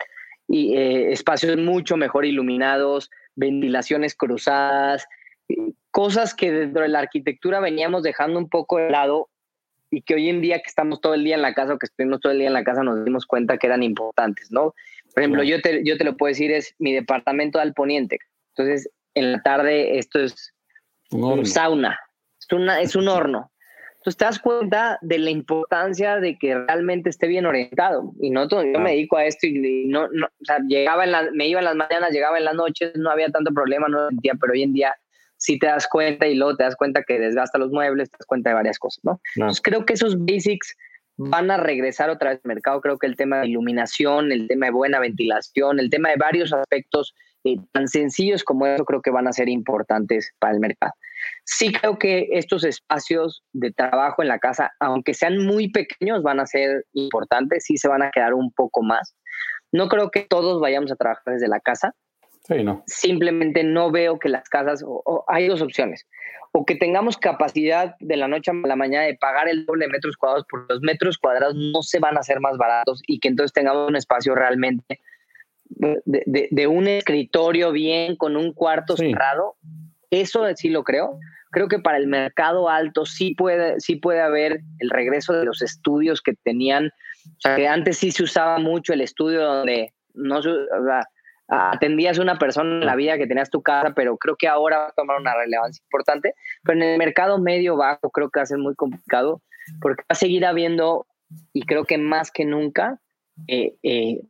[0.47, 5.08] y, eh, espacios mucho mejor iluminados, ventilaciones cruzadas,
[5.91, 9.29] cosas que dentro de la arquitectura veníamos dejando un poco de lado
[9.91, 11.86] y que hoy en día que estamos todo el día en la casa o que
[11.86, 14.73] estuvimos todo el día en la casa nos dimos cuenta que eran importantes, ¿no?
[15.13, 18.17] Por ejemplo, yo, te, yo te lo puedo decir, es mi departamento al poniente.
[18.56, 20.53] Entonces, en la tarde esto es
[21.12, 21.99] un, sauna,
[22.39, 23.51] es, una, es un horno.
[24.03, 28.11] Entonces te das cuenta de la importancia de que realmente esté bien orientado.
[28.19, 31.13] Y no todo, yo me dedico a esto y no, no o sea, llegaba en
[31.13, 34.01] la, me iba en las mañanas, llegaba en las noches, no había tanto problema, no
[34.01, 34.93] lo sentía, pero hoy en día
[35.37, 38.25] sí te das cuenta y luego te das cuenta que desgasta los muebles, te das
[38.25, 39.21] cuenta de varias cosas, ¿no?
[39.37, 40.75] Entonces creo que esos basics
[41.15, 42.81] van a regresar otra vez al mercado.
[42.81, 46.51] Creo que el tema de iluminación, el tema de buena ventilación, el tema de varios
[46.51, 50.93] aspectos eh, tan sencillos como eso creo que van a ser importantes para el mercado.
[51.45, 56.39] Sí creo que estos espacios de trabajo en la casa, aunque sean muy pequeños, van
[56.39, 59.15] a ser importantes, sí se van a quedar un poco más.
[59.71, 61.93] No creo que todos vayamos a trabajar desde la casa.
[62.45, 62.84] Sí, no.
[62.88, 66.08] Simplemente no veo que las casas, o, hay dos opciones,
[66.51, 69.91] o que tengamos capacidad de la noche a la mañana de pagar el doble de
[69.91, 73.29] metros cuadrados, porque los metros cuadrados no se van a hacer más baratos y que
[73.29, 74.99] entonces tengamos un espacio realmente
[75.75, 79.55] de, un escritorio bien con un cuarto cerrado,
[80.09, 81.19] eso sí lo creo.
[81.51, 85.62] Creo que para el mercado alto sí puede, sí puede haber el regreso de los
[85.62, 86.88] estudios que tenían.
[86.88, 90.39] O sea, que antes sí se usaba mucho el estudio donde no
[91.47, 94.79] atendías a una persona en la vida que tenías tu casa, pero creo que ahora
[94.79, 96.33] va a tomar una relevancia importante.
[96.63, 99.41] Pero en el mercado medio bajo creo que va a ser muy complicado
[99.81, 101.07] porque va a seguir habiendo,
[101.53, 102.99] y creo que más que nunca,
[103.47, 104.21] eh, eh,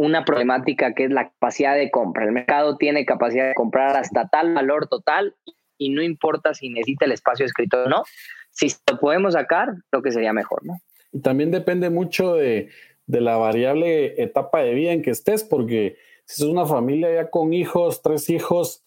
[0.00, 2.24] una problemática que es la capacidad de compra.
[2.24, 5.34] El mercado tiene capacidad de comprar hasta tal valor total
[5.76, 8.04] y no importa si necesita el espacio escrito o no.
[8.50, 10.78] Si lo podemos sacar, lo que sería mejor, ¿no?
[11.22, 12.70] También depende mucho de,
[13.06, 17.28] de la variable etapa de vida en que estés, porque si es una familia ya
[17.28, 18.82] con hijos, tres hijos,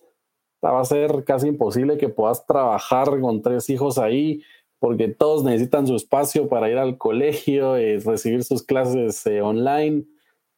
[0.66, 4.42] va a ser casi imposible que puedas trabajar con tres hijos ahí,
[4.80, 10.06] porque todos necesitan su espacio para ir al colegio, y recibir sus clases eh, online.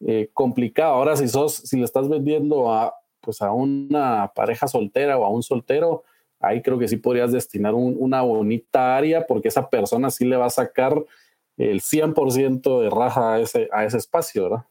[0.07, 0.93] Eh, complicado.
[0.93, 5.29] Ahora, si sos, si le estás vendiendo a, pues a una pareja soltera o a
[5.29, 6.03] un soltero,
[6.39, 10.45] ahí creo que sí podrías destinar una bonita área porque esa persona sí le va
[10.45, 11.03] a sacar
[11.57, 14.65] el 100% de raja a ese, a ese espacio, ¿verdad?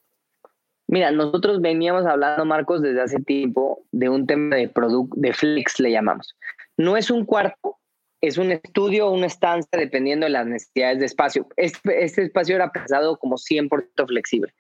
[0.87, 5.81] Mira, nosotros veníamos hablando, Marcos, desde hace tiempo de un tema de producto, de flex
[5.81, 6.37] le llamamos.
[6.77, 7.79] No es un cuarto,
[8.21, 11.49] es un estudio una estancia dependiendo de las necesidades de espacio.
[11.57, 14.55] Este, este espacio era pensado como 100% flexible.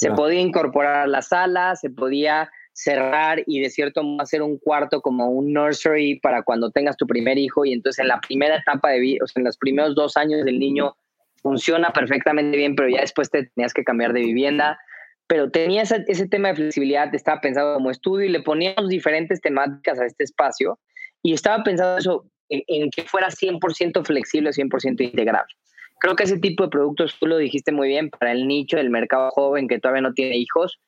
[0.00, 4.56] Se podía incorporar a la sala, se podía cerrar y de cierto modo hacer un
[4.58, 8.56] cuarto como un nursery para cuando tengas tu primer hijo y entonces en la primera
[8.56, 10.96] etapa de vida, o sea, en los primeros dos años del niño
[11.42, 14.78] funciona perfectamente bien, pero ya después te tenías que cambiar de vivienda.
[15.26, 20.00] Pero tenía ese, tema de flexibilidad, estaba pensado como estudio y le poníamos diferentes temáticas
[20.00, 20.80] a este espacio
[21.22, 25.54] y estaba pensado eso en, en que fuera 100% flexible, 100% integrable.
[26.00, 28.90] Creo que ese tipo de productos, tú lo dijiste muy bien, para el nicho del
[28.90, 30.80] mercado joven que todavía no tiene hijos,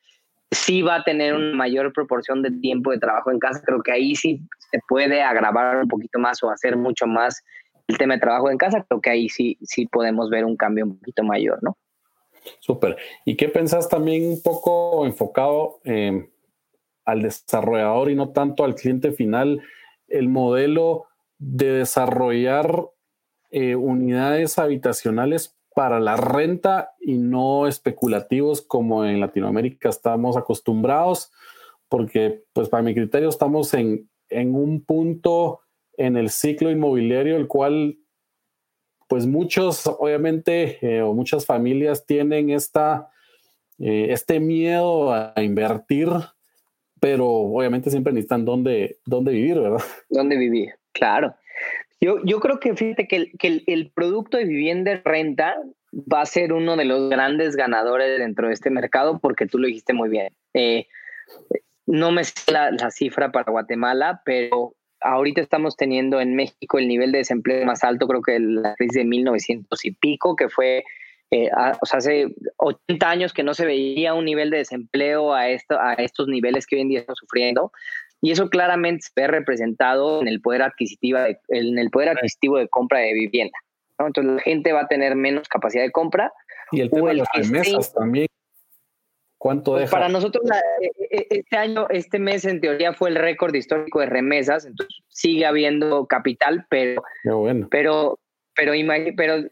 [0.51, 3.63] sí va a tener una mayor proporción de tiempo de trabajo en casa.
[3.65, 7.43] Creo que ahí sí se puede agravar un poquito más o hacer mucho más
[7.89, 8.85] el tema de trabajo en casa.
[8.89, 11.77] Creo que ahí sí, sí podemos ver un cambio un poquito mayor, ¿no?
[12.61, 12.97] Súper.
[13.25, 16.29] ¿Y qué pensás también un poco enfocado eh,
[17.05, 19.63] al desarrollador y no tanto al cliente final?
[20.09, 21.05] El modelo
[21.39, 22.87] de desarrollar
[23.53, 31.31] eh, unidades habitacionales para la renta y no especulativos como en Latinoamérica estamos acostumbrados,
[31.91, 35.61] porque pues para mi criterio estamos en, en un punto
[35.99, 37.99] en el ciclo inmobiliario el cual
[39.07, 43.11] pues muchos obviamente eh, o muchas familias tienen esta,
[43.79, 46.09] eh, este miedo a invertir,
[46.99, 49.83] pero obviamente siempre necesitan dónde, dónde vivir, ¿verdad?
[50.09, 51.35] Dónde vivir, claro.
[52.03, 53.31] Yo, yo creo que fíjate que,
[53.65, 55.55] el, producto de vivienda renta
[55.93, 59.69] va a ser uno de los grandes ganadores dentro de este mercado porque tú lo
[59.69, 60.35] dijiste muy bien.
[60.53, 60.89] Eh,
[61.87, 67.13] no me sé la, cifra para Guatemala, pero ahorita estamos teniendo en México el nivel
[67.13, 70.83] de desempleo más alto, creo que la crisis de 1900 y pico, que fue,
[71.31, 71.51] eh,
[71.83, 76.75] hace 80 años que no se veía un nivel de desempleo a estos niveles que
[76.75, 77.71] hoy en día estamos sufriendo.
[78.23, 82.57] Y eso claramente se ve representado en el poder adquisitivo de, en el poder adquisitivo
[82.57, 83.59] de compra de vivienda.
[83.99, 86.33] Entonces la gente va a tener menos capacidad de compra.
[86.71, 88.29] Y el tema de las remesas también.
[89.39, 90.45] ¿Cuánto pues Para nosotros
[90.81, 94.65] e, e, e, este año, este mes en teoría fue el récord histórico de remesas,
[94.65, 97.67] entonces sigue habiendo capital, pero, bueno.
[97.69, 98.21] pero,
[98.55, 98.73] pero,
[99.17, 99.49] pero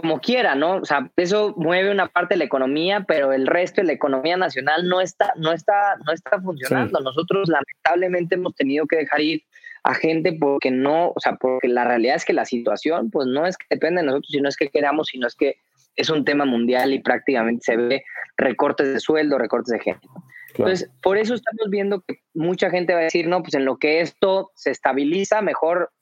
[0.00, 0.78] como quiera, ¿no?
[0.78, 4.36] O sea, eso mueve una parte de la economía, pero el resto de la economía
[4.36, 6.98] nacional no está, no está, no está funcionando.
[6.98, 9.44] Nosotros lamentablemente hemos tenido que dejar ir
[9.84, 13.46] a gente porque no, o sea, porque la realidad es que la situación, pues no
[13.46, 15.58] es que depende de nosotros, sino es que queramos, sino es que
[15.94, 18.04] es un tema mundial y prácticamente se ve
[18.36, 20.08] recortes de sueldo, recortes de gente.
[20.48, 23.76] Entonces, por eso estamos viendo que mucha gente va a decir, no, pues en lo
[23.76, 25.92] que esto se estabiliza, mejor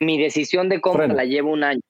[0.00, 1.82] mi decisión de compra la llevo un año.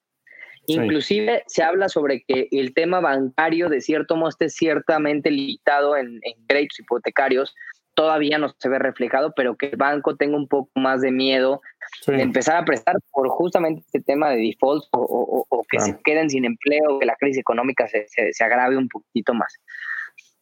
[0.67, 6.19] Inclusive se habla sobre que el tema bancario de cierto modo esté ciertamente limitado en,
[6.47, 7.55] créditos hipotecarios,
[7.93, 11.61] todavía no se ve reflejado, pero que el banco tenga un poco más de miedo
[12.07, 16.45] de empezar a prestar por justamente este tema de default o, que se queden sin
[16.45, 19.53] empleo, que la crisis económica se, se, agrave un poquito más.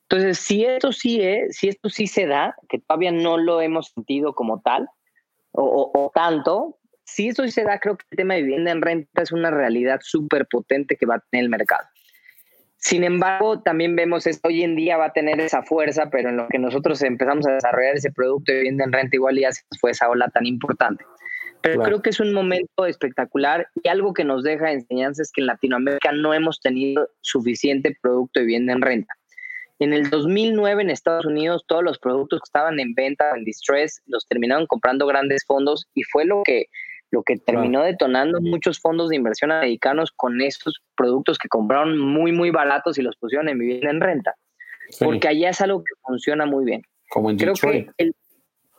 [0.09, 3.89] Entonces, si esto sí es, si esto sí se da, que todavía no lo hemos
[3.89, 4.87] sentido como tal,
[5.53, 9.21] o, tanto, si esto sí se da, creo que el tema de vivienda en renta
[9.21, 11.87] es una realidad súper potente que va a tener el mercado.
[12.77, 16.37] Sin embargo, también vemos esto hoy en día va a tener esa fuerza, pero en
[16.37, 19.91] lo que nosotros empezamos a desarrollar ese producto de vivienda en renta, igual ya fue
[19.91, 21.05] esa ola tan importante.
[21.61, 25.39] Pero creo que es un momento espectacular y algo que nos deja enseñanza es que
[25.39, 29.13] en Latinoamérica no hemos tenido suficiente producto de vivienda en renta.
[29.79, 34.01] En el 2009 en Estados Unidos todos los productos que estaban en venta, en distress,
[34.07, 36.65] los terminaron comprando grandes fondos y fue lo que
[37.13, 42.31] lo que terminó detonando muchos fondos de inversión americanos con estos productos que compraron muy,
[42.31, 44.35] muy baratos y los pusieron en vivienda en renta.
[44.99, 46.81] Porque allá es algo que funciona muy bien.
[47.09, 47.87] Como en Creo Que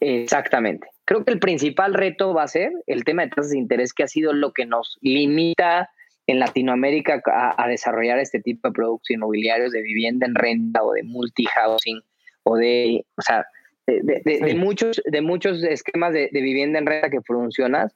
[0.00, 0.88] exactamente.
[1.04, 4.02] Creo que el principal reto va a ser el tema de tasas de interés, que
[4.02, 5.88] ha sido lo que nos limita
[6.26, 11.04] en Latinoamérica a, desarrollar este tipo de productos inmobiliarios de vivienda en renta o de
[11.04, 12.00] multi-housing
[12.42, 13.46] o de, o sea,
[13.86, 17.90] de, muchos, de muchos esquemas de, vivienda en renta que funcionan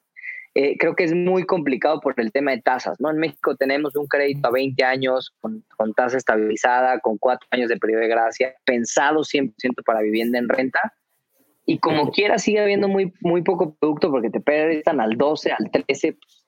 [0.61, 3.13] eh, creo que es muy complicado por el tema de tasas, ¿no?
[3.13, 5.63] En México tenemos un crédito a 20 años con,
[5.95, 9.53] tasa estabilizada, con cuatro años de periodo de gracia, pensado 100%
[9.87, 10.81] para vivienda en renta.
[11.65, 15.71] Y como quiera sigue habiendo muy, muy poco producto porque te prestan al 12, al
[15.71, 16.15] 13.
[16.15, 16.47] Pues,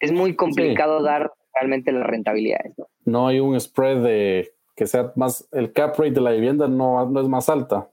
[0.00, 2.76] es muy complicado dar realmente las rentabilidades.
[2.76, 2.88] ¿no?
[3.04, 7.08] no hay un spread de que sea más, el cap rate de la vivienda no,
[7.08, 7.88] no es más alta.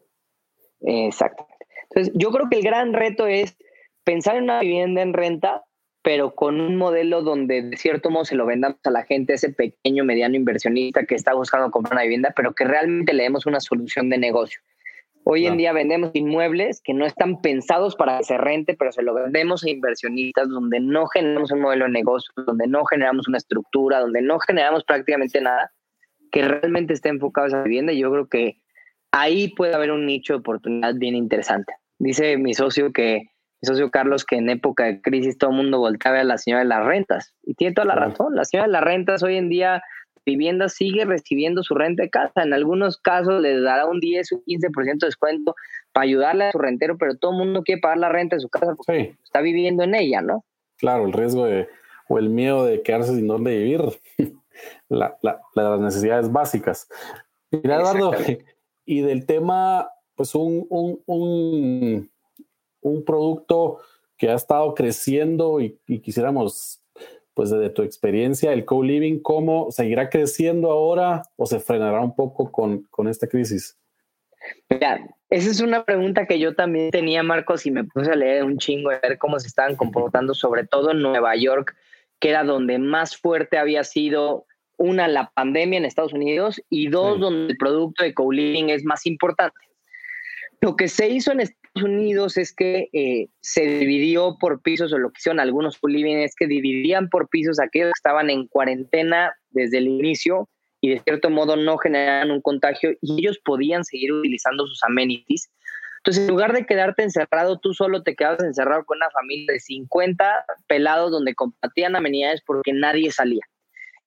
[0.82, 1.68] Exactamente.
[1.92, 3.56] Entonces, yo creo que el gran reto es
[4.04, 5.64] pensar en una vivienda en renta,
[6.02, 9.52] pero con un modelo donde de cierto modo se lo vendamos a la gente, ese
[9.52, 13.60] pequeño, mediano inversionista que está buscando comprar una vivienda, pero que realmente le demos una
[13.60, 14.62] solución de negocio.
[15.26, 19.04] Hoy en día vendemos inmuebles que no están pensados para que se rente, pero se
[19.04, 23.38] lo vendemos a inversionistas donde no generamos un modelo de negocio, donde no generamos una
[23.38, 25.72] estructura, donde no generamos prácticamente nada
[26.32, 27.92] que realmente esté enfocado a esa vivienda.
[27.92, 28.62] Y yo creo que
[29.12, 31.74] ahí puede haber un nicho de oportunidad bien interesante.
[32.00, 33.30] Dice mi socio que
[33.62, 36.64] mi socio Carlos que en época de crisis todo el mundo volteaba a la señora
[36.64, 37.34] de las rentas.
[37.44, 38.36] Y tiene toda la razón.
[38.36, 39.82] La señora de las rentas hoy en día,
[40.26, 42.44] vivienda sigue recibiendo su renta de casa.
[42.44, 45.56] En algunos casos le dará un 10 o un 15% de descuento
[45.92, 48.50] para ayudarle a su rentero, pero todo el mundo quiere pagar la renta de su
[48.50, 50.46] casa porque está viviendo en ella, ¿no?
[50.78, 51.68] Claro, el riesgo de,
[52.08, 53.82] o el miedo de quedarse sin dónde vivir,
[54.90, 56.88] la, las necesidades básicas.
[57.52, 58.12] Mira, Eduardo,
[58.86, 62.10] y del tema, pues un, un un
[63.06, 63.80] producto
[64.18, 66.82] que ha estado creciendo y, quisiéramos,
[67.34, 72.52] pues desde tu experiencia, el co-living, ¿cómo seguirá creciendo ahora o se frenará un poco
[72.52, 73.78] con, con esta crisis?
[74.70, 78.44] Mira, esa es una pregunta que yo también tenía, Marcos, y me puse a leer
[78.44, 81.76] un chingo de ver cómo se estaban comportando, sobre todo en Nueva York,
[82.20, 84.46] que era donde más fuerte había sido,
[84.78, 89.06] una, la pandemia en Estados Unidos, y dos, donde el producto de co-living es más
[89.06, 89.60] importante.
[90.62, 94.98] Lo que se hizo en Estados Unidos es que eh, se dividió por pisos, o
[94.98, 99.34] lo que hicieron algunos co-living es que dividían por pisos aquellos que estaban en cuarentena
[99.50, 100.50] desde el inicio
[100.82, 105.50] y de cierto modo no generaban un contagio y ellos podían seguir utilizando sus amenities.
[105.98, 109.60] Entonces, en lugar de quedarte encerrado, tú solo te quedabas encerrado con una familia de
[109.60, 113.44] 50 pelados donde compartían amenidades porque nadie salía.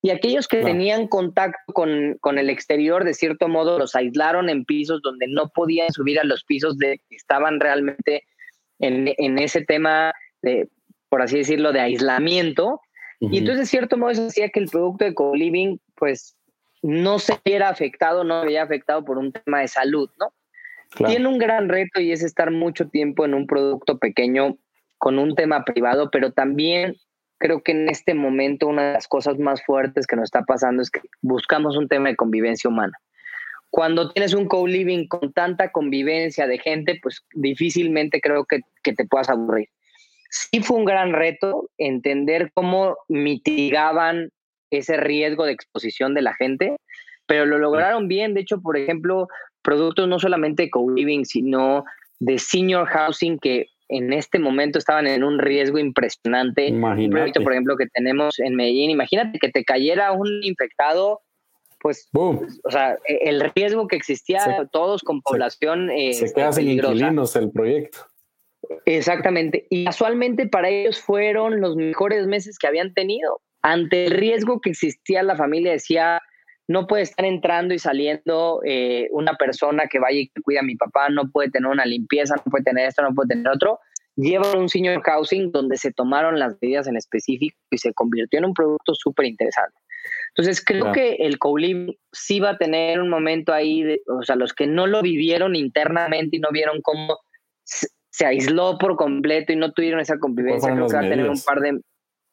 [0.05, 4.65] Y aquellos que tenían contacto con, con, el exterior, de cierto modo, los aislaron en
[4.65, 8.25] pisos donde no podían subir a los pisos de estaban realmente
[8.81, 10.13] en, en ese tema,
[10.43, 10.69] de,
[11.09, 12.81] por así decirlo, de aislamiento.
[13.21, 16.37] Y entonces, de cierto modo, eso hacía que el producto de co-living, pues,
[16.83, 20.33] no se viera afectado, no había afectado por un tema de salud, ¿no?
[21.07, 24.59] Tiene un gran reto y es estar mucho tiempo en un producto pequeño
[24.99, 26.97] con un tema privado, pero también
[27.43, 30.81] creo que en este momento una de las cosas más fuertes que nos está pasando
[30.81, 32.97] es que buscamos un tema de convivencia humana.
[33.69, 39.05] Cuando tienes un co-living con tanta convivencia de gente, pues difícilmente creo que, que te
[39.07, 39.69] puedas aburrir.
[40.31, 44.31] Sí fue un gran reto entender cómo mitigaban
[44.71, 46.77] ese riesgo de exposición de la gente,
[47.27, 48.35] pero lo lograron bien.
[48.35, 49.27] De hecho, por ejemplo,
[49.63, 51.85] productos no solamente de co-living, sino
[52.21, 56.69] de senior housing que en este momento estaban en un riesgo impresionante.
[56.69, 57.05] Imagínate.
[57.05, 58.91] Un proyecto, por ejemplo, que tenemos en Medellín.
[58.91, 61.21] Imagínate que te cayera un infectado,
[61.81, 65.89] pues, o sea, e, el riesgo que existía, todos con población.
[65.89, 67.99] Se, eh, queda sin inquilinos el proyecto.
[68.87, 69.67] Exactamente.
[69.71, 73.41] Y casualmente para ellos fueron los mejores meses que habían tenido.
[73.63, 76.21] Ante el riesgo que existía, la familia decía,
[76.73, 80.65] no puede estar entrando y saliendo eh, una persona que vaya y que cuida a
[80.65, 83.79] mi papá, no puede tener una limpieza, no puede tener esto, no puede tener otro.
[84.17, 88.47] Llevan un senior housing donde se tomaron las medidas en específico y se convirtió en
[88.47, 89.79] un producto súper interesante.
[90.35, 91.55] Entonces, creo que el co
[92.13, 95.55] sí va a tener un momento ahí, de, o sea, los que no lo vivieron
[95.55, 97.19] internamente y no vieron cómo
[97.65, 101.41] se, aisló por completo y no tuvieron esa convivencia, creo que va a tener un
[101.41, 101.81] par de...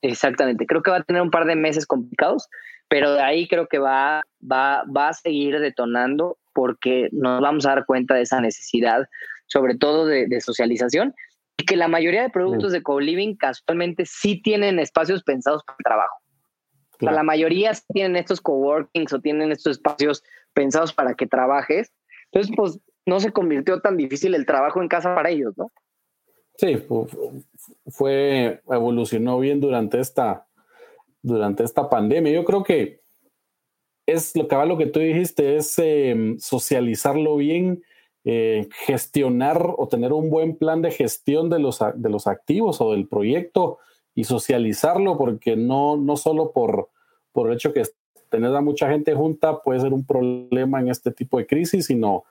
[0.01, 2.47] Exactamente, creo que va a tener un par de meses complicados,
[2.89, 7.69] pero de ahí creo que va, va, va a seguir detonando porque nos vamos a
[7.69, 9.07] dar cuenta de esa necesidad,
[9.47, 11.13] sobre todo de, socialización,
[11.57, 15.83] y que la mayoría de productos de co-living casualmente sí tienen espacios pensados para el
[15.83, 16.19] trabajo
[16.99, 20.23] la mayoría tienen estos coworkings o tienen estos espacios
[20.53, 21.91] pensados para que trabajes.
[22.25, 25.71] Entonces, pues no se convirtió tan difícil el trabajo en casa para ellos, ¿no?
[26.57, 26.85] Sí,
[27.87, 30.45] fue, evolucionó bien durante esta,
[31.21, 32.31] durante esta pandemia.
[32.31, 33.01] Yo creo que
[34.05, 37.83] es lo que lo que tú dijiste, es em, socializarlo bien,
[38.25, 42.91] eh, gestionar o tener un buen plan de gestión de los, de los activos o
[42.91, 43.77] del proyecto
[44.15, 46.89] y socializarlo, porque no, no solo por,
[47.31, 47.83] por el hecho que
[48.29, 52.23] tener a mucha gente junta puede ser un problema en este tipo de crisis, sino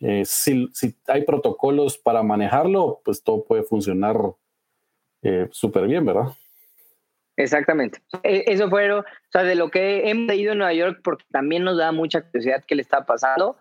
[0.00, 4.18] eh, si, si, hay protocolos para manejarlo, pues todo puede funcionar
[5.22, 6.32] eh, súper bien, ¿verdad?
[7.36, 8.00] Exactamente.
[8.22, 11.64] E, eso fue, o sea, de lo que hemos leído en Nueva York, porque también
[11.64, 13.56] nos da mucha curiosidad qué le está pasando.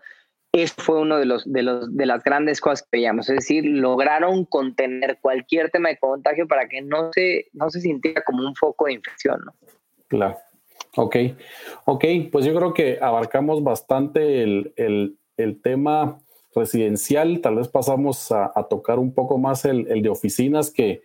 [0.52, 3.66] Eso fue uno de los, de los de las grandes cosas que veíamos, es decir,
[3.66, 8.56] lograron contener cualquier tema de contagio para que no se, no se sintiera como un
[8.56, 9.54] foco de infección, ¿no?
[10.08, 10.38] Claro.
[10.98, 11.16] Ok,
[11.86, 15.18] ok, pues yo creo que abarcamos bastante el,
[15.62, 16.20] tema
[16.56, 21.02] residencial, tal vez pasamos a, tocar un poco más el, de oficinas, que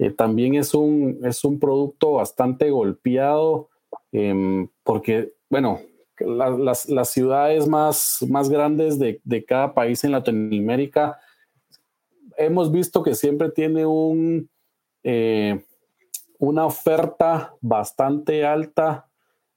[0.00, 3.68] eh, también es un, es un producto bastante golpeado,
[4.12, 5.78] em, porque, bueno,
[6.18, 11.20] las, ciudades más, más grandes de, cada país en Latinoamérica,
[12.38, 14.48] hemos visto que siempre tiene un,
[15.02, 15.62] eh,
[16.38, 19.06] una oferta bastante alta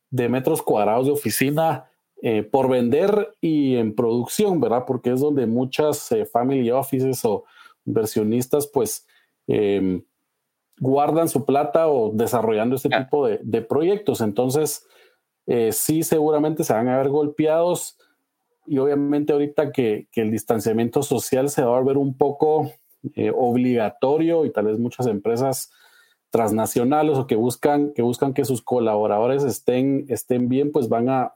[0.10, 1.90] de metros cuadrados de oficina
[2.22, 4.84] eh, por vender y en producción, ¿verdad?
[4.86, 7.46] Porque es donde muchas family offices o
[7.86, 9.08] inversionistas pues
[9.48, 10.04] em,
[10.80, 14.22] guardan su plata o desarrollando este tipo de, proyectos.
[14.22, 14.86] Entonces,
[15.46, 17.98] eh, sí, seguramente se van a ver golpeados
[18.66, 22.72] y obviamente ahorita que, que, el distanciamiento social se va a volver un poco
[23.36, 25.70] obligatorio y tal vez muchas empresas
[26.34, 31.32] transnacionales o que buscan que, buscan que sus colaboradores estén, estén bien, pues van a,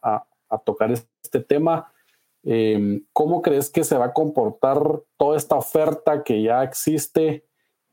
[0.66, 1.94] tocar este tema.
[2.44, 4.80] Em, ¿Cómo crees que se va a comportar
[5.18, 7.46] toda esta oferta que ya existe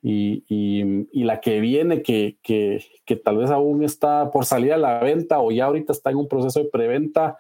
[0.07, 5.40] y, la que viene, que, que, tal vez aún está por salir a la venta
[5.40, 7.38] o ya ahorita está en un proceso de preventa?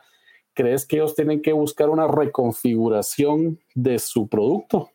[0.54, 4.90] ¿Crees que ellos tienen que buscar una reconfiguración de su producto?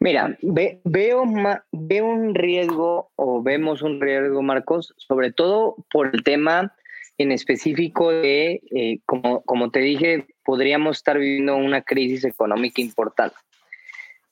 [0.00, 6.74] Mira, veo, un riesgo o vemos un riesgo, Marcos, sobre todo por el tema
[7.18, 13.36] en específico de, eh, como, como te dije, podríamos estar viviendo una crisis económica importante.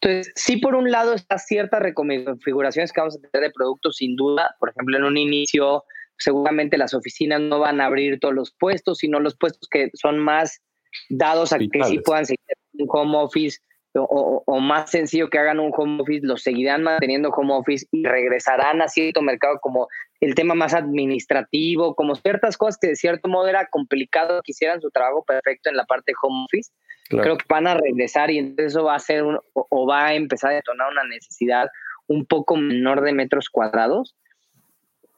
[0.04, 4.16] Entonces, sí, por un lado, está ciertas reconfiguraciones que vamos a tener de productos, sin
[4.16, 4.54] duda.
[4.60, 5.84] Por ejemplo, en un inicio,
[6.18, 10.18] seguramente las oficinas no van a abrir todos los puestos, sino los puestos que son
[10.18, 10.60] más
[11.08, 12.38] dados a que sí puedan seguir
[12.74, 13.58] un home office
[13.96, 18.82] o, más sencillo que hagan un home office, lo seguirán manteniendo home office y regresarán
[18.82, 19.88] a cierto mercado como
[20.20, 24.80] el tema más administrativo, como ciertas cosas que de cierto modo era complicado que hicieran
[24.80, 26.72] su trabajo perfecto en la parte home office.
[27.08, 30.52] Creo que van a regresar y entonces eso va a ser o, va a empezar
[30.52, 31.68] a detonar una necesidad
[32.06, 34.16] un poco menor de metros cuadrados.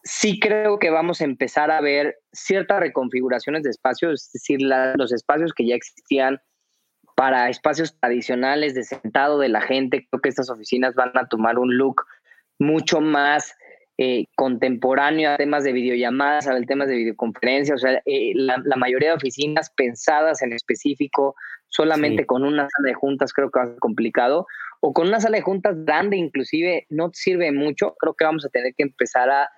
[0.02, 5.12] Sí creo que vamos a empezar a ver ciertas reconfiguraciones de espacios, es decir, los
[5.12, 6.40] espacios que ya existían
[7.16, 10.06] para espacios tradicionales de sentado de la gente.
[10.10, 12.04] Creo que estas oficinas van a tomar un look
[12.58, 13.54] mucho más
[13.98, 17.74] eh, contemporáneo a temas de videollamadas, a temas de videoconferencia.
[17.74, 21.34] O sea, eh, la, mayoría de oficinas pensadas en específico
[21.68, 24.46] solamente con una sala de juntas creo que va a ser complicado.
[24.80, 27.94] O con una sala de juntas grande inclusive no sirve mucho.
[27.98, 29.48] Creo que vamos a tener que empezar a,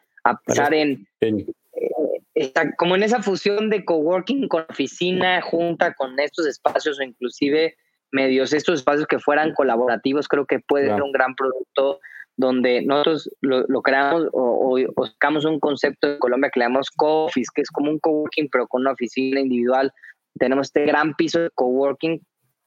[0.47, 1.05] pensar en...
[1.21, 7.75] Eh, como en esa fusión de coworking con oficina, junta con estos espacios o inclusive
[8.13, 11.99] medios, estos espacios que fueran colaborativos, creo que puede ser un gran producto
[12.39, 17.63] donde nosotros lo, creamos o, sacamos un concepto de Colombia que le llamamos co-office, que
[17.63, 19.93] es como un coworking pero con una oficina individual.
[20.39, 22.25] Tenemos este gran piso de coworking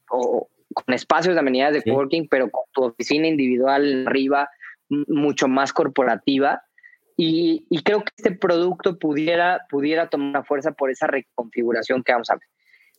[0.10, 4.50] o, con espacios de amenidades de coworking, pero con tu oficina individual arriba,
[4.90, 6.62] mucho más corporativa.
[7.16, 12.12] Y, y, creo que este producto pudiera, pudiera tomar una fuerza por esa reconfiguración que
[12.12, 12.44] vamos a ver.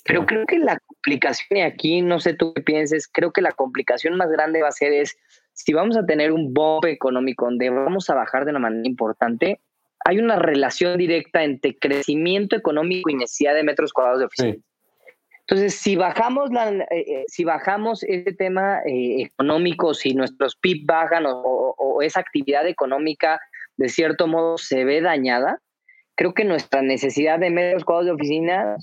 [0.04, 3.52] Pero creo que la complicación, y aquí no sé tú qué pienses, creo que la
[3.52, 5.16] complicación más grande va a ser es
[5.52, 9.60] si vamos a tener un bombe económico donde vamos a bajar de una manera importante,
[10.04, 14.56] hay una relación directa entre crecimiento económico y necesidad de metros cuadrados de oficina.
[15.40, 20.86] Entonces, si bajamos, la, eh, eh, si bajamos ese tema eh, económico, si nuestros PIB
[20.86, 23.40] bajan o, o, esa actividad económica
[23.76, 25.60] de cierto modo se ve dañada,
[26.14, 28.76] creo que nuestra necesidad de metros cuadrados de oficina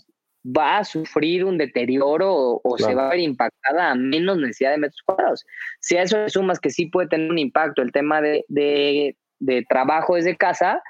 [0.45, 4.77] va a sufrir un deterioro o, se va a ver impactada a menos necesidad de
[4.77, 5.45] metros cuadrados.
[5.79, 9.17] Si a eso le sumas que sí puede tener un impacto el tema de, de,
[9.39, 10.81] de trabajo desde casa,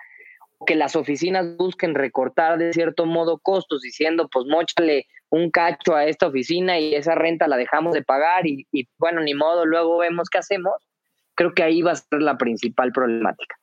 [0.65, 6.05] que las oficinas busquen recortar de cierto modo costos, diciendo, pues mochale un cacho a
[6.05, 9.97] esta oficina y esa renta la dejamos de pagar y, y bueno, ni modo, luego
[9.99, 10.73] vemos qué hacemos,
[11.35, 13.55] creo que ahí va a ser la principal problemática.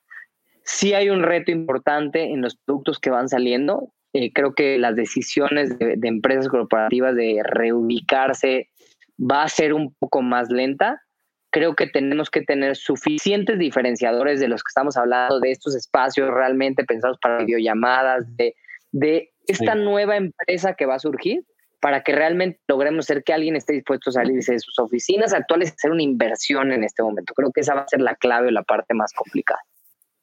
[0.62, 3.92] Sí hay un reto importante en los productos que van saliendo.
[4.16, 8.70] Eh, creo que las decisiones de, de, empresas corporativas de reubicarse
[9.18, 11.02] va a ser un poco más lenta.
[11.50, 16.30] Creo que tenemos que tener suficientes diferenciadores de los que estamos hablando, de estos espacios
[16.30, 18.54] realmente pensados para videollamadas, de,
[18.90, 19.78] de esta sí.
[19.80, 21.44] nueva empresa que va a surgir
[21.82, 25.68] para que realmente logremos ser que alguien esté dispuesto a salirse de sus oficinas actuales
[25.68, 27.34] y hacer una inversión en este momento.
[27.34, 29.60] Creo que esa va a ser la clave o la parte más complicada.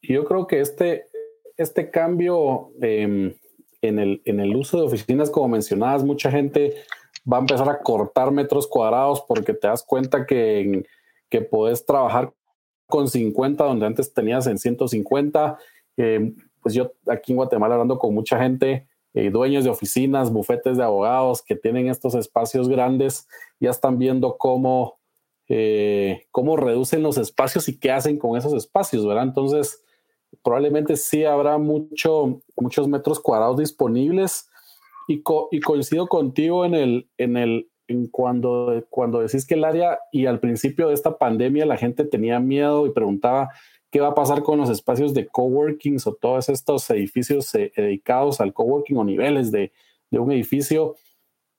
[0.01, 1.05] Yo creo que este,
[1.57, 3.35] este cambio eh,
[3.83, 6.73] en el, en el uso de oficinas, como mencionabas, mucha gente
[7.31, 10.85] va a empezar a cortar metros cuadrados porque te das cuenta que,
[11.29, 12.33] que puedes trabajar
[12.87, 15.57] con 50 donde antes tenías en 150.
[15.97, 20.77] Eh, pues yo aquí en Guatemala hablando con mucha gente, eh, dueños de oficinas, bufetes
[20.77, 23.27] de abogados que tienen estos espacios grandes,
[23.59, 24.97] ya están viendo cómo,
[25.49, 29.25] eh, cómo reducen los espacios y qué hacen con esos espacios, ¿verdad?
[29.25, 29.83] Entonces,
[30.43, 34.49] probablemente sí habrá mucho, muchos metros cuadrados disponibles.
[35.07, 39.65] Y, co y coincido contigo en el, en el, en cuando, cuando decís que el
[39.65, 43.49] área y al principio de esta pandemia la gente tenía miedo y preguntaba
[43.91, 48.41] qué va a pasar con los espacios de coworking o todos estos edificios eh, dedicados
[48.41, 49.71] al coworking o niveles de,
[50.09, 50.95] de, un edificio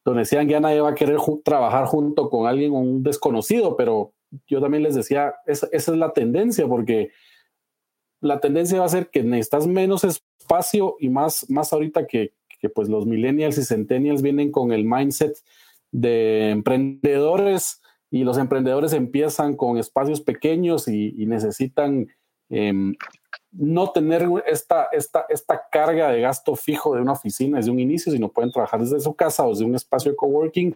[0.05, 4.15] donde decían ya nadie va a querer trabajar junto con alguien un desconocido, pero
[4.47, 7.11] yo también les decía, esa, esa es la tendencia porque
[8.25, 12.71] la tendencia va a ser que necesitas menos espacio y más, más ahorita que, que
[12.71, 15.37] pues los millennials y centennials vienen con el mindset
[15.93, 22.09] de emprendedores y los emprendedores empiezan con espacios pequeños y, necesitan
[22.49, 22.73] eh,
[23.53, 28.11] no tener esta, esta, esta carga de gasto fijo de una oficina desde un inicio,
[28.11, 30.75] sino pueden trabajar desde su casa o desde un espacio de coworking.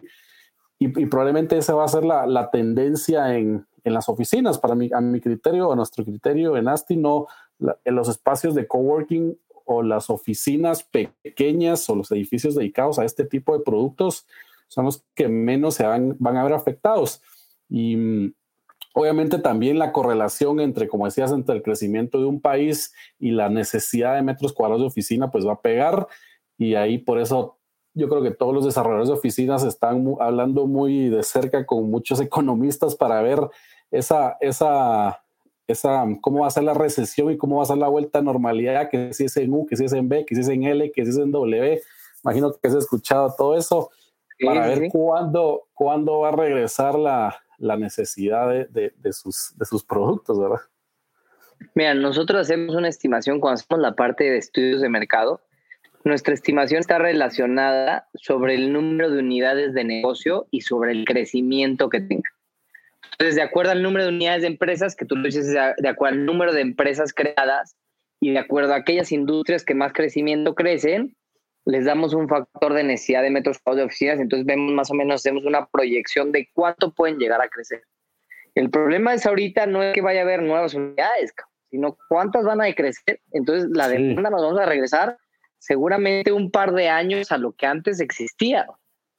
[0.77, 4.57] Y, y probablemente esa va a ser la, la tendencia en, en, las oficinas.
[4.57, 7.27] Para mí, a mi criterio, a nuestro criterio en ASTI, no,
[7.57, 13.05] la, en los espacios de coworking o las oficinas pequeñas o los edificios dedicados a
[13.05, 14.25] este tipo de productos
[14.67, 17.21] son los que menos se van, van a ver afectados.
[17.69, 18.33] Y
[18.93, 23.49] obviamente también la correlación entre, como decías, entre el crecimiento de un país y la
[23.49, 26.07] necesidad de metros cuadrados de oficina, pues va a pegar.
[26.57, 27.58] Y ahí por eso
[27.93, 32.21] yo creo que todos los desarrolladores de oficinas están hablando muy de cerca con muchos
[32.21, 33.39] economistas para ver
[33.91, 35.23] esa, esa,
[35.67, 38.21] esa, cómo va a ser la recesión y cómo va a ser la vuelta a
[38.21, 40.63] normalidad, que si es en U, que si es en B, que si es en
[40.63, 41.81] L, que si es en W.
[42.23, 43.89] Imagino que has escuchado todo eso
[44.43, 44.91] para sí, ver.
[44.91, 50.39] Cuándo, cuándo va a regresar la, la necesidad de, de, de, sus, de sus productos,
[50.39, 50.59] ¿verdad?
[51.75, 55.41] Mira, nosotros hacemos una estimación cuando hacemos la parte de estudios de mercado
[56.03, 61.89] nuestra estimación está relacionada sobre el número de unidades de negocio y sobre el crecimiento
[61.89, 62.29] que tenga.
[63.11, 66.15] Entonces, de acuerdo al número de unidades de empresas, que tú lo dices, de acuerdo
[66.15, 67.75] al número de empresas creadas
[68.21, 71.15] y de acuerdo a aquellas industrias que más crecimiento crecen,
[71.65, 74.93] les damos un factor de necesidad de metros cuadrados de oficinas, entonces vemos más o
[74.93, 77.83] menos, hacemos una proyección de cuánto pueden llegar a crecer.
[78.55, 81.33] El problema es ahorita no es que vaya a haber nuevas unidades,
[81.69, 83.21] sino cuántas van a crecer.
[83.31, 84.33] Entonces, la demanda sí.
[84.33, 85.17] nos vamos a regresar
[85.59, 88.65] seguramente un par de años a lo que antes existía.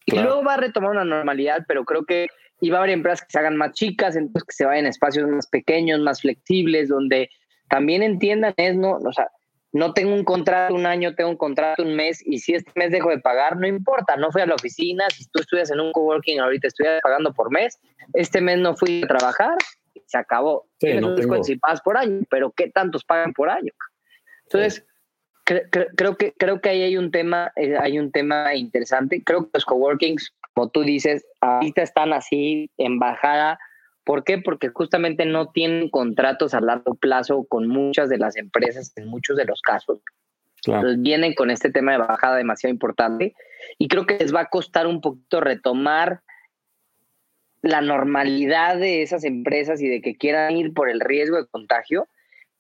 [0.07, 0.29] Y claro.
[0.29, 2.29] luego va a retomar una normalidad, pero creo que
[2.61, 5.29] iba a haber empresas que se hagan más chicas, entonces que se vayan a espacios
[5.29, 7.31] más pequeños, más flexibles, donde
[7.69, 9.29] también entiendan es, no, o sea,
[9.73, 12.91] no tengo un contrato un año, tengo un contrato un mes, y si este mes
[12.91, 15.93] dejo de pagar, no importa, no fui a la oficina, si tú estudias en un
[15.93, 17.79] coworking ahorita estudias pagando por mes,
[18.15, 19.57] este mes no fui a trabajar,
[20.07, 20.67] se acabó.
[20.81, 23.73] Sí, Tienes no un por año, pero ¿qué tantos pagan por año?
[24.47, 24.90] Entonces, sí
[25.97, 29.51] creo que creo que ahí hay un tema eh, hay un tema interesante creo que
[29.55, 33.59] los coworkings como tú dices, ahorita están así en bajada.
[34.05, 34.39] ¿Por qué?
[34.39, 39.37] Porque justamente no tienen contratos a largo plazo con muchas de las empresas en muchos
[39.37, 40.01] de los casos.
[40.67, 43.35] Entonces vienen con este tema de bajada demasiado importante
[43.79, 46.21] y creo que les va a costar un poquito retomar
[47.63, 52.09] la normalidad de esas empresas y de que quieran ir por el riesgo de contagio.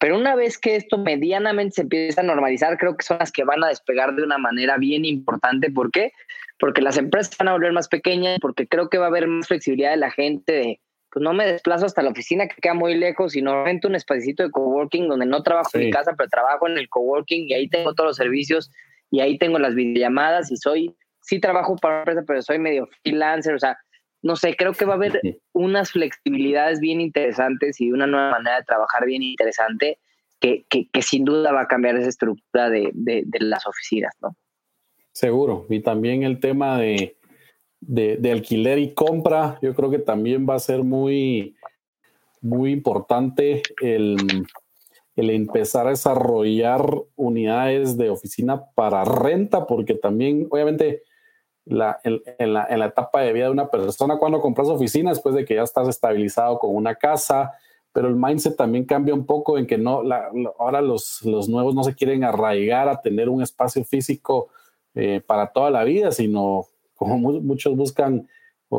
[0.00, 3.44] Pero una vez que esto medianamente se empieza a normalizar, creo que son las que
[3.44, 5.70] van a despegar de una manera bien importante.
[5.70, 6.12] ¿Por qué?
[6.58, 9.46] Porque las empresas van a volver más pequeñas, porque creo que va a haber más
[9.46, 10.80] flexibilidad de la gente de,
[11.12, 14.42] pues no me desplazo hasta la oficina que queda muy lejos, sino rento un espacito
[14.42, 17.68] de coworking donde no trabajo en mi casa, pero trabajo en el coworking y ahí
[17.68, 18.70] tengo todos los servicios
[19.10, 22.88] y ahí tengo las videollamadas y soy, sí trabajo para una empresa, pero soy medio
[23.02, 23.76] freelancer, o sea,
[24.22, 25.20] no sé, creo que va a haber
[25.52, 29.98] unas flexibilidades bien interesantes y una nueva manera de trabajar bien interesante
[30.40, 34.34] que, que, sin duda va a cambiar esa estructura de, de, las oficinas, ¿no?
[35.12, 35.66] Seguro.
[35.68, 37.16] Y también el tema de,
[37.80, 41.56] de, alquiler y compra, yo creo que también va a ser muy,
[42.40, 44.16] muy importante el,
[45.16, 51.02] el empezar a desarrollar unidades de oficina para renta, porque también, obviamente,
[51.64, 52.20] la, en,
[52.52, 55.54] la, en, la, etapa de vida de una persona cuando compras oficina, después de que
[55.54, 57.52] ya estás estabilizado con una casa,
[57.92, 60.02] pero el mindset también cambia un poco en que no,
[60.58, 64.48] ahora los, los, nuevos no se quieren arraigar a tener un espacio físico
[64.94, 68.28] eh, para toda la vida, sino como muchos buscan,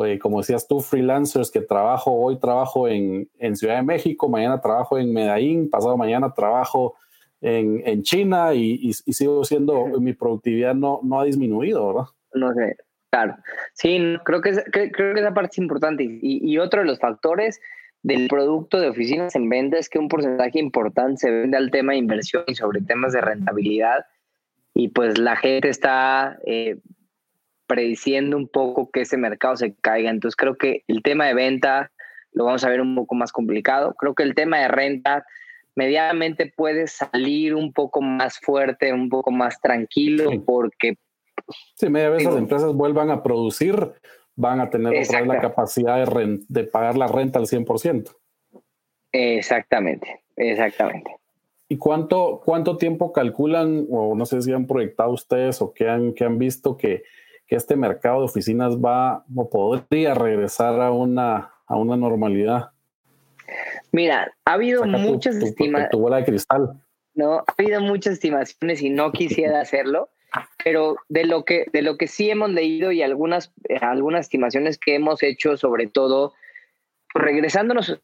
[0.06, 4.62] eh, como decías tú, freelancers que trabajo, hoy trabajo en, en, Ciudad de México, mañana
[4.62, 6.96] trabajo en Medellín, pasado mañana trabajo
[7.42, 12.06] en, en China y, y, y, sigo siendo, mi productividad no, no ha disminuido, ¿verdad?
[12.34, 12.78] No sé,
[13.10, 13.38] claro.
[13.74, 16.06] Sí, creo que, creo que esa parte es importante.
[16.08, 17.60] Y, otro de los factores
[18.04, 21.92] del producto de oficinas en venta es que un porcentaje importante se vende al tema
[21.94, 24.06] de inversión y sobre temas de rentabilidad.
[24.74, 26.78] Y pues la gente está eh,
[27.68, 30.10] prediciendo un poco que ese mercado se caiga.
[30.10, 31.92] Entonces creo que el tema de venta
[32.34, 33.94] lo vamos a ver un poco más complicado.
[33.96, 35.26] Creo que el tema de renta
[35.76, 40.98] medianamente puede salir un poco más fuerte, un poco más tranquilo, porque
[41.76, 43.94] Sí, media vez las empresas vuelvan a producir,
[44.36, 48.16] van a tener otra vez la capacidad de, de pagar la renta al 100%.
[49.12, 51.12] Exactamente, exactamente.
[51.72, 56.14] ¿Y cuánto, cuánto tiempo calculan, o no sé si han proyectado ustedes o que han,
[56.14, 57.04] que han visto que,
[57.48, 62.72] que este mercado de oficinas va o podría regresar a una, a una normalidad?
[63.94, 65.90] Mira, ha habido muchas estimaciones.
[65.92, 66.82] de cristal.
[67.14, 70.10] No, ha habido muchas estimaciones y no quisiera hacerlo
[70.64, 74.78] pero de lo que de lo que sí hemos leído y algunas eh, algunas estimaciones
[74.78, 76.34] que hemos hecho sobre todo
[77.12, 78.00] pues, regresándonos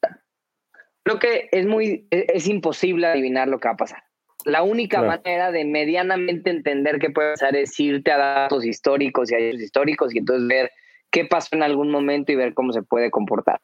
[1.03, 4.03] creo que es muy e, es, imposible adivinar lo que va a pasar.
[4.43, 9.35] La única manera de medianamente entender qué puede pasar es irte a datos históricos y
[9.35, 10.71] a hechos históricos y entonces ver
[11.11, 13.59] qué pasó en algún momento y ver cómo se puede comportar.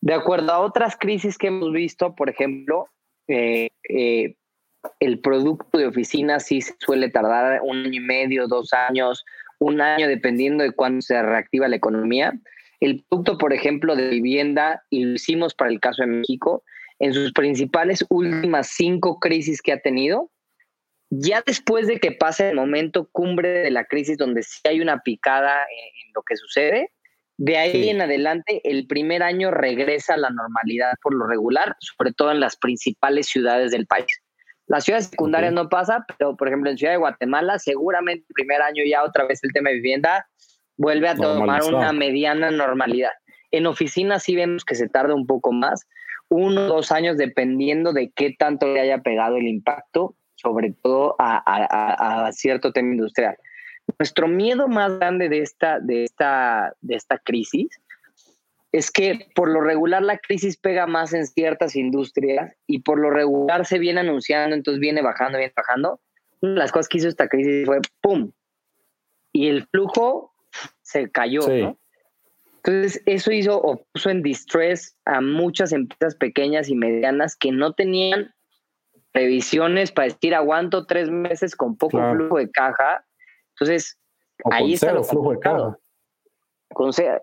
[0.00, 2.88] De acuerdo a otras crisis que hemos visto por ejemplo
[3.28, 4.34] eh, eh,
[4.98, 9.24] el producto de oficina sí suele tardar un año y medio, dos años,
[9.58, 12.32] un año, dependiendo de cuándo se reactiva la economía.
[12.80, 16.64] El producto, por ejemplo, de vivienda, y lo hicimos para el caso de México,
[16.98, 20.30] en sus principales últimas cinco crisis que ha tenido,
[21.10, 25.00] ya después de que pase el momento cumbre de la crisis donde sí hay una
[25.00, 26.92] picada en, lo que sucede,
[27.36, 32.12] de ahí en adelante el primer año regresa a la normalidad por lo regular, sobre
[32.12, 34.06] todo en las principales ciudades del país.
[34.70, 38.62] Las ciudades secundarias no pasa, pero por ejemplo en Ciudad de Guatemala, seguramente el primer
[38.62, 40.28] año ya otra vez el tema de vivienda
[40.76, 43.10] vuelve a tomar una mediana normalidad.
[43.50, 45.88] En oficinas sí vemos que se tarda un poco más,
[46.28, 51.16] uno o dos años dependiendo de qué tanto le haya pegado el impacto, sobre todo
[51.18, 51.42] a,
[52.26, 53.36] a, cierto tema industrial.
[53.98, 57.66] Nuestro miedo más grande de esta, de esta, de esta crisis
[58.72, 63.10] es que por lo regular la crisis pega más en ciertas industrias y por lo
[63.10, 66.00] regular se viene anunciando, entonces viene bajando, viene bajando.
[66.40, 68.30] Una de las cosas que hizo esta crisis fue ¡pum!
[69.32, 70.32] Y el flujo
[70.82, 71.78] se cayó, ¿no?
[72.62, 77.72] Entonces, eso hizo o puso en distress a muchas empresas pequeñas y medianas que no
[77.72, 78.34] tenían
[79.12, 83.04] previsiones para decir aguanto tres meses con poco flujo de caja.
[83.54, 83.98] Entonces,
[84.50, 85.79] ahí está el flujo de caja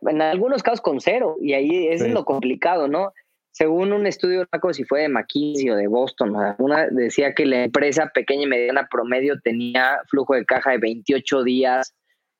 [0.02, 3.14] en algunos casos con cero, y ahí es lo complicado, ¿no?
[3.52, 7.46] Según un estudio, no sé si fue de McKinsey o de Boston, una decía que
[7.46, 11.96] la empresa pequeña y mediana promedio tenía flujo de caja de 28 días,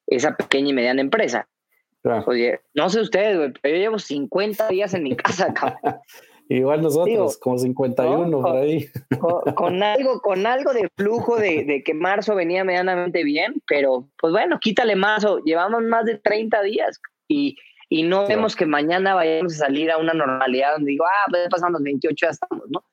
[0.06, 1.48] esa pequeña y mediana empresa.
[2.26, 5.80] Oye, no sé ustedes, pero yo llevo 50 días en mi casa, cabrón.
[6.50, 8.88] Igual nosotros, como 51 por ahí.
[9.56, 14.32] Con, algo, con algo de flujo de, de, que marzo venía medianamente bien, pero pues
[14.32, 17.02] bueno, quítale marzo, llevamos más de 30 días.
[17.28, 17.58] y,
[17.90, 21.48] y no vemos que mañana vayamos a salir a una normalidad donde digo, ah, pues
[21.50, 22.84] pasan los 28, ya estamos, ¿no?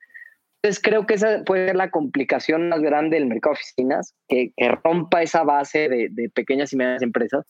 [0.62, 4.52] Entonces creo que esa puede ser la complicación más grande del mercado de oficinas, que,
[4.56, 7.46] que rompa esa base de, de, pequeñas y medianas empresas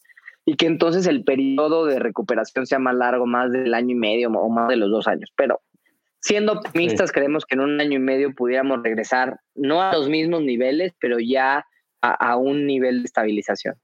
[0.47, 4.31] y que entonces el periodo de recuperación sea más largo, más del año y medio
[4.31, 5.31] o más de los dos años.
[5.37, 5.61] Pero
[6.25, 10.41] siendo optimistas, creemos que en un año y medio pudiéramos regresar, no a los mismos
[10.43, 11.67] niveles, pero ya
[12.01, 13.75] a, a un nivel de estabilización.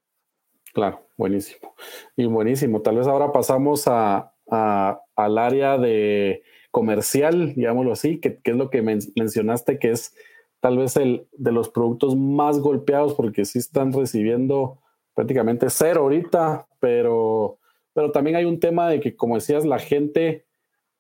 [0.73, 1.75] Claro, buenísimo.
[2.17, 2.81] Y buenísimo.
[2.81, 8.57] Tal vez ahora pasamos a, a, al área de comercial, digámoslo así, que, que es
[8.57, 10.15] lo que men mencionaste, que es
[10.61, 14.81] tal vez el de los productos más golpeados porque sí están recibiendo
[15.13, 17.59] prácticamente cero ahorita, pero,
[17.93, 20.47] pero también hay un tema de que, como decías, la gente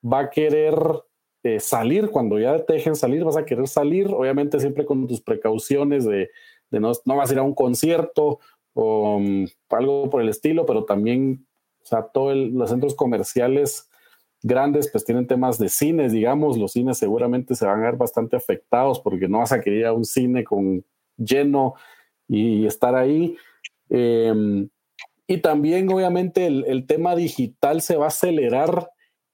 [0.04, 0.74] va a querer
[1.42, 5.20] eh, salir, cuando ya te dejen salir, vas a querer salir, obviamente siempre con tus
[5.20, 6.30] precauciones de,
[6.70, 8.40] no, no vas a ir a un concierto
[8.74, 11.46] o um, algo por el estilo, pero también,
[11.82, 13.88] o sea, todos los centros comerciales
[14.42, 18.36] grandes pues tienen temas de cines, digamos, los cines seguramente se van a ver bastante
[18.36, 20.84] afectados porque no vas a querer ir a un cine con
[21.16, 21.74] lleno
[22.28, 23.36] y estar ahí.
[23.90, 24.68] Eh,
[25.30, 28.90] y también obviamente el, tema digital se va a acelerar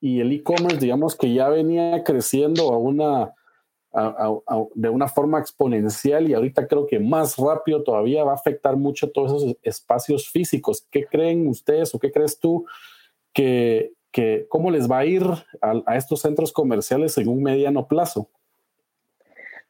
[0.06, 3.34] y el e-commerce digamos que ya venía creciendo a una,
[4.76, 9.10] de una forma exponencial y ahorita creo que más rápido todavía va a afectar mucho
[9.10, 10.86] todos esos espacios físicos.
[10.92, 12.66] ¿Qué creen ustedes o qué crees tú
[13.32, 15.24] que, que cómo les va a ir
[15.60, 18.30] a, a estos centros comerciales en un mediano plazo?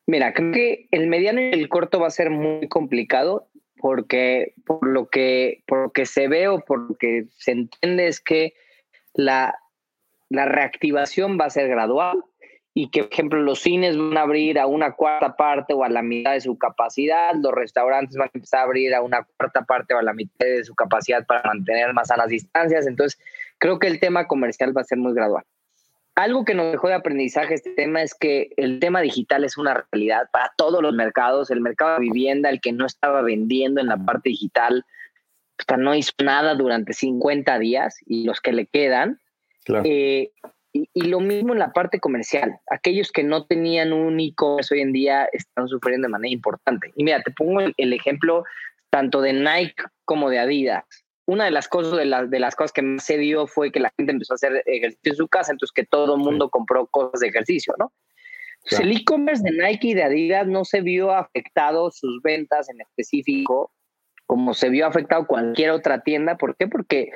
[0.05, 4.87] Mira, creo que el mediano y el corto va a ser muy complicado porque por
[4.87, 8.53] lo que, por lo que se ve o por lo que se entiende es que
[9.14, 9.55] la,
[10.29, 12.22] la reactivación va a ser gradual
[12.74, 15.89] y que, por ejemplo, los cines van a abrir a una cuarta parte o a
[15.89, 19.62] la mitad de su capacidad, los restaurantes van a empezar a abrir a una cuarta
[19.62, 22.87] parte o a la mitad de su capacidad para mantener más sanas distancias.
[22.87, 23.18] Entonces,
[23.57, 25.45] creo que el tema comercial va a ser muy gradual.
[26.16, 29.87] Algo que nos dejó de aprendizaje este tema es que el tema digital es una
[29.93, 31.51] realidad para todos los mercados.
[31.51, 34.85] El mercado de vivienda, el que no estaba vendiendo en la parte digital,
[35.79, 39.20] no hizo nada durante 50 días y los que le quedan.
[39.67, 39.85] Claro.
[39.87, 40.31] Eh,
[40.73, 42.59] y, y, lo mismo en la parte comercial.
[42.71, 46.93] Aquellos que no tenían un e-commerce hoy en día están sufriendo de manera importante.
[46.97, 48.45] Y mira, te pongo el, el ejemplo
[48.91, 50.85] tanto de Nike como de Adidas
[51.27, 53.81] una de las cosas de, la, de, las cosas que más se dio fue que
[53.81, 56.87] la gente empezó a hacer ejercicio en su casa, entonces que todo el mundo compró
[56.87, 57.93] cosas de ejercicio, ¿no?
[58.64, 58.85] Claro.
[58.85, 63.73] El e-commerce de Nike y de Adidas no se vio afectado sus ventas en específico
[64.27, 66.37] como se vio afectado cualquier otra tienda.
[66.37, 66.67] ¿Por qué?
[66.67, 67.11] Porque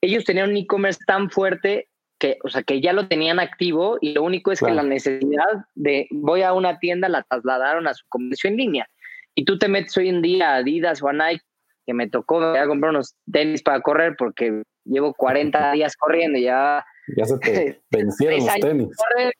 [0.00, 1.88] ellos tenían un e-commerce tan fuerte
[2.18, 4.74] que, o sea, que ya lo tenían activo y lo único es claro.
[4.74, 8.88] que la necesidad de voy a una tienda la trasladaron a su comercio en línea.
[9.34, 11.44] Y tú te metes hoy en día a Adidas o a Nike
[11.86, 15.96] que me tocó me voy a comprar unos tenis para correr porque llevo 40 días
[15.96, 16.84] corriendo y ya...
[17.16, 18.88] Ya se te vencieron los tenis.
[18.96, 19.32] Correr,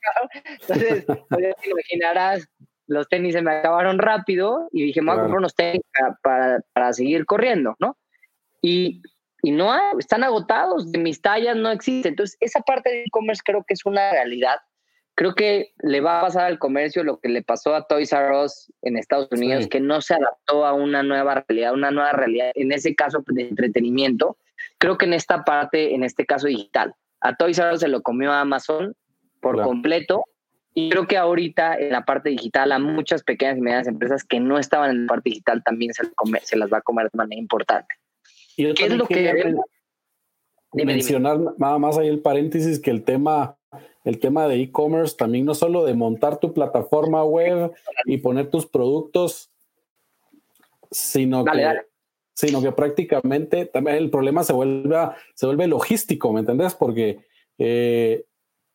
[0.61, 2.48] Entonces, te imaginarás,
[2.86, 6.18] los tenis se me acabaron rápido y dije, me voy a comprar unos tenis para,
[6.22, 7.98] para, para seguir corriendo, ¿no?
[8.62, 9.02] Y,
[9.43, 12.09] y no hay, están agotados, de mis tallas no existe.
[12.09, 14.59] Entonces, esa parte de e-commerce creo que es una realidad
[15.18, 18.39] creo que le va a pasar al comercio lo que le pasó a Toys R
[18.39, 19.68] Us en Estados Unidos, sí.
[19.68, 23.49] que no se adaptó a una nueva realidad, una nueva realidad, en ese caso de
[23.49, 24.36] entretenimiento.
[24.78, 28.01] Creo que en esta parte, en este caso digital, a Toys R Us se lo
[28.01, 28.95] comió a Amazon
[29.41, 29.70] por claro.
[29.70, 30.22] completo.
[30.72, 34.39] Y creo que ahorita en la parte digital a muchas pequeñas y medianas empresas que
[34.39, 37.16] no estaban en la parte digital también se, come, se las va a comer de
[37.16, 37.93] manera importante.
[38.59, 39.54] ¿Y ¿Qué es lo que...
[40.72, 41.52] Dime, mencionar dime.
[41.56, 43.56] nada más ahí el paréntesis que el tema
[44.04, 47.72] el tema de e-commerce, también no solo de montar tu plataforma web
[48.06, 49.50] y poner tus productos,
[50.90, 51.80] sino dale, que dale.
[52.34, 54.96] sino que prácticamente también el problema se vuelve
[55.34, 56.74] se vuelve logístico, ¿me entendés?
[56.74, 57.20] Porque
[57.59, 58.24] eh,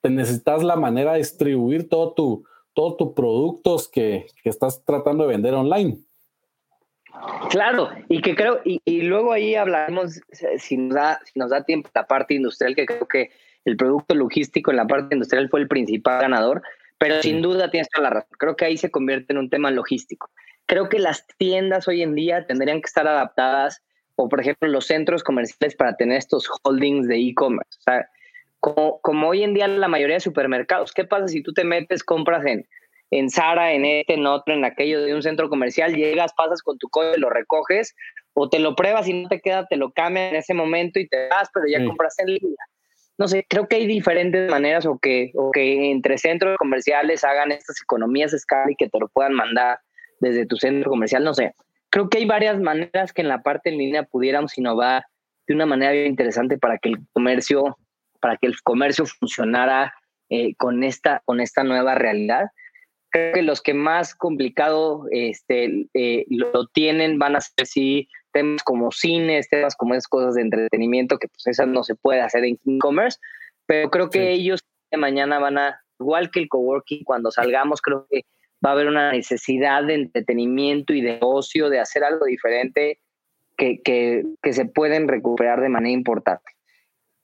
[0.04, 5.30] necesitas la manera de distribuir todo tu todos tus productos que, que, estás tratando de
[5.30, 6.00] vender online.
[7.50, 10.22] Claro, y que creo, y, y luego ahí hablaremos,
[10.58, 13.30] si nos, da, si nos da tiempo, la parte industrial, que creo que
[13.66, 16.64] el producto logístico en la parte industrial fue el principal ganador,
[16.98, 18.32] pero sin duda tienes toda la razón.
[18.38, 20.30] Creo que ahí se convierte en un tema logístico.
[20.66, 23.84] Creo que las tiendas hoy en día tendrían que estar adaptadas,
[24.16, 27.78] o por ejemplo los centros comerciales para tener estos holdings de e-commerce.
[27.80, 28.10] O sea,
[28.60, 32.04] como, como, hoy en día la mayoría de supermercados, ¿qué pasa si tú te metes,
[32.04, 32.66] compras en,
[33.18, 36.78] en Zara, en este, en otro, en aquello de un centro comercial, llegas, pasas con
[36.78, 37.96] tu coche, lo recoges,
[38.34, 41.08] o te lo pruebas y no te queda, te lo cambian en ese momento y
[41.08, 41.86] te vas, pero ya sí.
[41.86, 42.66] compraste en línea
[43.18, 47.52] no sé, creo que hay diferentes maneras o que, o que entre centros comerciales hagan
[47.52, 49.80] estas economías de escala y que te lo puedan mandar
[50.20, 51.54] desde tu centro comercial, no sé.
[51.90, 55.06] Creo que hay varias maneras que en la parte en línea pudiéramos innovar
[55.48, 57.78] de una manera bien interesante para que el comercio,
[58.20, 59.94] para que el comercio funcionara
[60.30, 62.48] eh, con, esta, con esta nueva realidad.
[63.14, 68.64] Creo que los que más complicado este, eh, lo tienen van a ser si temas
[68.64, 72.44] como cines, temas como esas cosas de entretenimiento, que pues esas no se puede hacer
[72.44, 73.20] en e-commerce,
[73.68, 74.62] pero creo que ellos
[74.92, 78.26] de mañana van a, igual que el coworking, cuando salgamos, creo que
[78.66, 83.00] va a haber una necesidad de entretenimiento y de ocio, de hacer algo diferente
[83.56, 86.52] que, que, que se pueden recuperar de manera importante.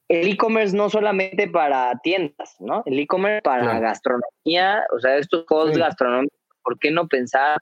[0.10, 2.82] El e-commerce no solamente para tiendas, ¿no?
[2.86, 7.58] El e-commerce para gastronomía, o sea, estos juegos gastronómicos, ¿por qué no pensar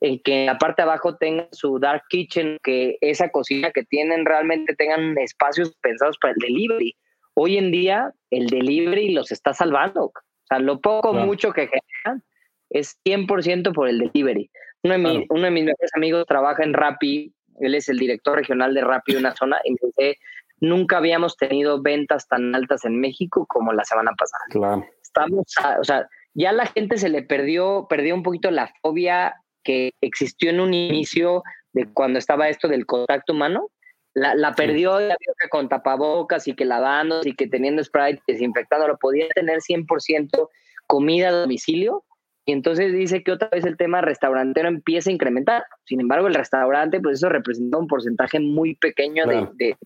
[0.00, 3.82] en que en la parte de abajo tengan su dark kitchen, que esa cocina que
[3.82, 6.94] tienen realmente tengan espacios pensados para el delivery?
[7.34, 10.04] Hoy en día el delivery los está salvando.
[10.04, 10.12] O
[10.48, 12.22] sea, lo poco, mucho que generan
[12.70, 14.50] es 100% por el delivery.
[14.82, 19.12] Uno de, mis mejores amigos trabaja en Rappi, él es el director regional de Rappi
[19.12, 20.18] de una zona, y me dice,
[20.60, 24.44] nunca habíamos tenido ventas tan altas en México como la semana pasada.
[24.50, 24.86] Claro.
[25.02, 25.44] Estamos,
[25.78, 30.50] o sea, ya la gente se le perdió, perdió un poquito la fobia que existió
[30.50, 31.42] en un inicio
[31.72, 33.70] de cuando estaba esto del contacto humano.
[34.14, 38.88] La, la perdió, vio que con tapabocas y que lavando y que teniendo Sprite desinfectando
[38.88, 40.48] lo podía tener 100%
[40.86, 42.04] comida a domicilio
[42.48, 45.64] y entonces dice que otra vez el tema restaurantero empieza a incrementar.
[45.84, 49.76] Sin embargo, el restaurante, pues eso representa un porcentaje muy pequeño de,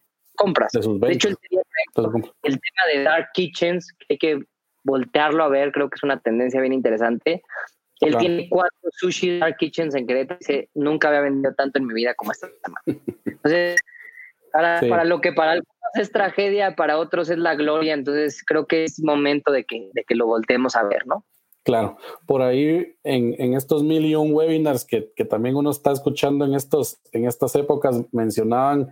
[0.41, 0.73] compras.
[0.73, 1.37] De, hecho, el,
[2.43, 4.41] tema de dark kitchens, hay que
[4.83, 7.43] voltearlo a ver, creo que es una tendencia bien interesante.
[8.01, 11.87] Él tiene cuatro sushi dark kitchens en Querétaro y dice, nunca había vendido tanto en
[11.87, 12.81] mi vida como esta semana.
[13.27, 13.77] Entonces,
[14.53, 18.67] para, para, lo que para algunos es tragedia, para otros es la gloria, entonces creo
[18.67, 21.25] que es momento de que, de que lo volteemos a ver, ¿no?
[21.63, 25.93] Claro, por ahí en, en estos mil y un webinars que, que, también uno está
[25.93, 28.91] escuchando en, estos, en estas épocas mencionaban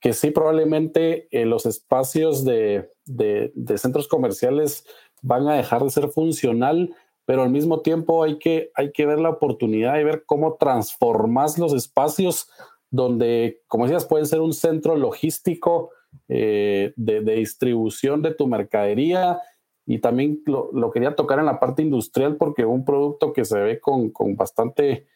[0.00, 4.86] que sí, probablemente eh, los espacios de, de, de, centros comerciales
[5.22, 6.94] van a dejar de ser funcional,
[7.26, 11.58] pero al mismo tiempo hay que, hay que ver la oportunidad y ver cómo transformas
[11.58, 12.50] los espacios
[12.90, 15.90] donde, como decías, pueden ser un centro logístico
[16.28, 19.40] eh, de, de distribución de tu mercadería.
[19.86, 23.80] Y también lo, quería tocar en la parte industrial porque un producto que se ve
[23.80, 25.06] con, con bastante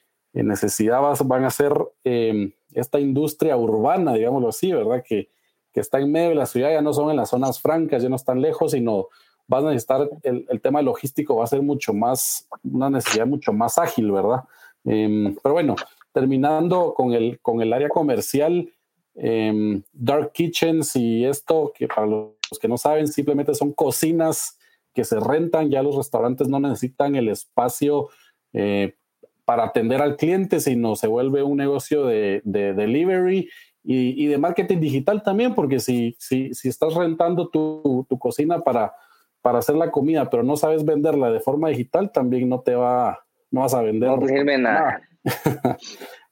[0.42, 1.72] necesidad van a ser
[2.02, 5.04] em, esta industria urbana, digámoslo así, ¿verdad?
[5.06, 5.28] Que,
[5.72, 8.08] que, está en medio de la ciudad, ya no son en las zonas francas, ya
[8.08, 9.08] no están lejos, sino
[9.46, 13.52] van a necesitar, el, el tema logístico va a ser mucho más, una necesidad mucho
[13.52, 14.44] más ágil, ¿verdad?
[14.84, 15.76] Em, pero bueno,
[16.12, 18.70] terminando con el, con el área comercial,
[19.14, 24.58] em, dark kitchens y esto, que para los que no saben, simplemente son cocinas
[24.92, 28.08] que se rentan, ya los restaurantes no necesitan el espacio
[28.52, 28.94] eh,
[29.44, 33.48] para atender al cliente, sino se vuelve un negocio de, delivery
[33.82, 38.94] y, de marketing digital también, porque si, si, si estás rentando tu, cocina para,
[39.42, 43.24] para hacer la comida, pero no sabes venderla de forma digital, también no te va,
[43.50, 44.08] no vas a vender.
[44.08, 45.02] No sirve nada.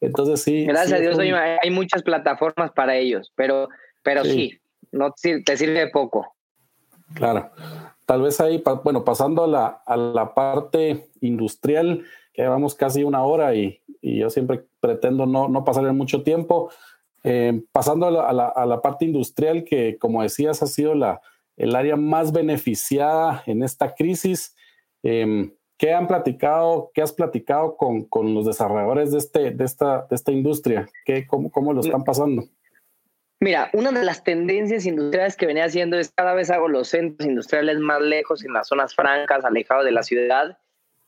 [0.00, 0.64] Entonces sí.
[0.66, 3.68] Gracias a Dios hay muchas plataformas para ellos, pero,
[4.02, 4.58] pero sí,
[4.90, 6.34] no te sirve poco.
[7.14, 7.50] Claro.
[8.06, 13.24] Tal vez ahí, bueno, pasando a la, a la parte industrial, que llevamos casi una
[13.24, 16.70] hora y, y yo siempre pretendo no, no pasarle mucho tiempo.
[17.24, 21.20] Eh, pasando a la, a, la, parte industrial, que como decías, ha sido la,
[21.57, 24.57] el área más beneficiada en esta crisis.
[25.03, 30.07] Eh, ¿Qué han platicado, qué has platicado con, con, los desarrolladores de, este, de, esta,
[30.09, 30.89] de esta industria?
[31.05, 32.45] ¿Qué, cómo, ¿Cómo lo están pasando?
[33.41, 37.28] Mira, una de las tendencias industriales que venía haciendo es cada vez hago los centros
[37.28, 40.59] industriales más lejos, en las zonas francas, alejados de la ciudad,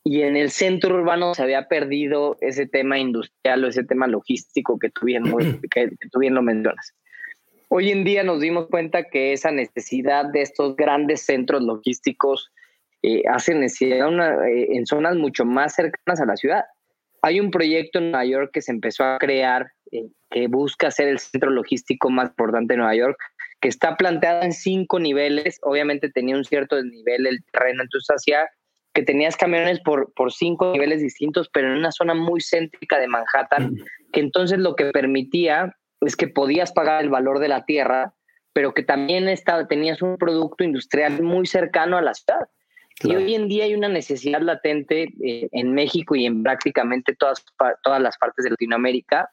[0.07, 4.77] y en el centro urbano se había perdido ese tema industrial o ese tema logístico
[4.77, 5.23] que tú bien,
[5.71, 5.89] que,
[6.29, 6.93] lo mencionas.
[7.69, 12.51] Hoy en día nos dimos cuenta que esa necesidad de estos grandes centros logísticos
[13.01, 14.07] eh, hace necesidad
[14.47, 16.65] eh, en zonas mucho más cercanas a la ciudad.
[17.23, 21.07] Hay un proyecto en Nueva York que se empezó a crear eh, que busca ser
[21.07, 23.17] el centro logístico más importante de Nueva York,
[23.59, 25.57] que está planteado en cinco niveles.
[25.63, 28.47] Obviamente tenía un cierto nivel el terreno, entonces hacía
[28.95, 33.07] que tenías camiones por, por cinco niveles distintos, pero en una zona muy céntrica de
[33.07, 33.75] Manhattan,
[34.11, 38.13] que entonces lo que permitía es que podías pagar el valor de la tierra,
[38.53, 42.47] pero que también estaba, tenías un producto industrial muy cercano a la ciudad.
[43.03, 47.43] Y hoy en día hay una necesidad latente eh, en México y en prácticamente todas,
[47.83, 49.29] todas las partes de Latinoamérica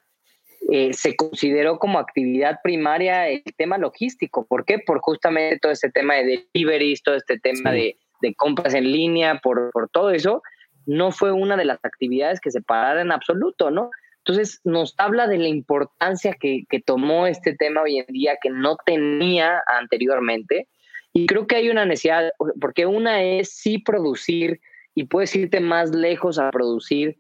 [0.70, 4.44] eh, se consideró como actividad primaria el tema logístico.
[4.44, 4.80] ¿Por qué?
[4.80, 7.96] Por justamente todo este tema de deliveries, todo este tema de,
[8.34, 10.42] compras en línea, por, todo eso,
[10.86, 13.90] no fue una de las actividades que se pararan en absoluto, ¿no?
[14.18, 18.50] Entonces nos habla de la importancia que, que tomó este tema hoy en día que
[18.50, 20.68] no tenía anteriormente.
[21.12, 24.60] Y creo que hay una necesidad, porque una es sí producir
[24.94, 27.18] y puedes irte más lejos a producir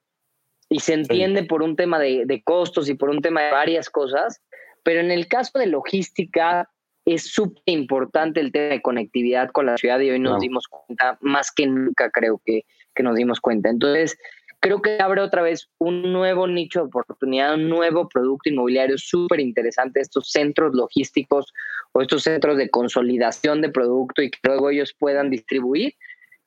[0.68, 3.90] y se entiende por un tema de, de, costos y por un tema de varias
[3.90, 4.40] cosas,
[4.82, 6.70] pero en el caso de logística
[7.04, 11.18] es súper importante el tema de conectividad con la ciudad y hoy nos dimos cuenta,
[11.20, 13.70] más que nunca creo que, que nos dimos cuenta.
[13.70, 14.16] Entonces,
[14.60, 19.40] creo que abre otra vez un nuevo nicho de oportunidad, un nuevo producto inmobiliario súper
[19.40, 21.52] interesante, estos centros logísticos
[21.92, 25.94] o estos centros de consolidación de producto y que luego ellos puedan distribuir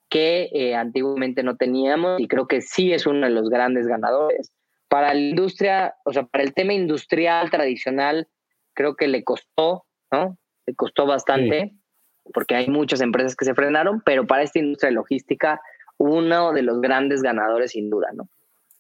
[0.09, 4.53] que eh, antiguamente no teníamos y creo que sí es uno de los grandes ganadores.
[4.87, 8.29] Para la industria, o sea, para el tema industrial tradicional,
[8.73, 10.37] creo que le costó, ¿no?
[10.65, 11.75] Le costó bastante
[12.33, 15.61] porque hay muchas empresas que se frenaron, pero para esta industria logística,
[15.97, 18.27] uno de los grandes ganadores sin duda, ¿no?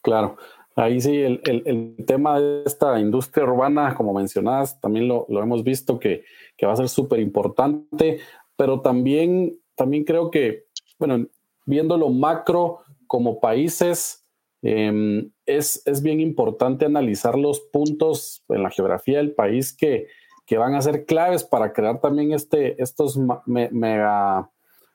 [0.01, 0.37] Claro.
[0.75, 5.63] Ahí sí, el, el, tema de esta industria urbana, como mencionabas, también lo, lo hemos
[5.63, 6.25] visto que,
[6.57, 8.19] que va a ser súper importante,
[8.57, 10.65] pero también, también creo que
[10.97, 11.27] bueno,
[11.65, 14.25] viendo lo macro como países,
[14.61, 20.07] em, es, es, bien importante analizar los puntos en la geografía del país que,
[20.45, 24.49] que van a ser claves para crear también este, estos mega,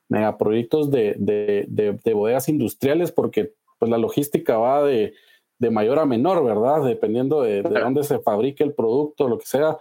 [0.07, 1.65] mega proyectos de, de,
[2.03, 5.13] de, bodegas industriales, porque pues, la logística va de,
[5.69, 6.83] mayor a menor, ¿verdad?
[6.83, 9.77] Dependiendo de, dónde se fabrique el producto, lo que sea,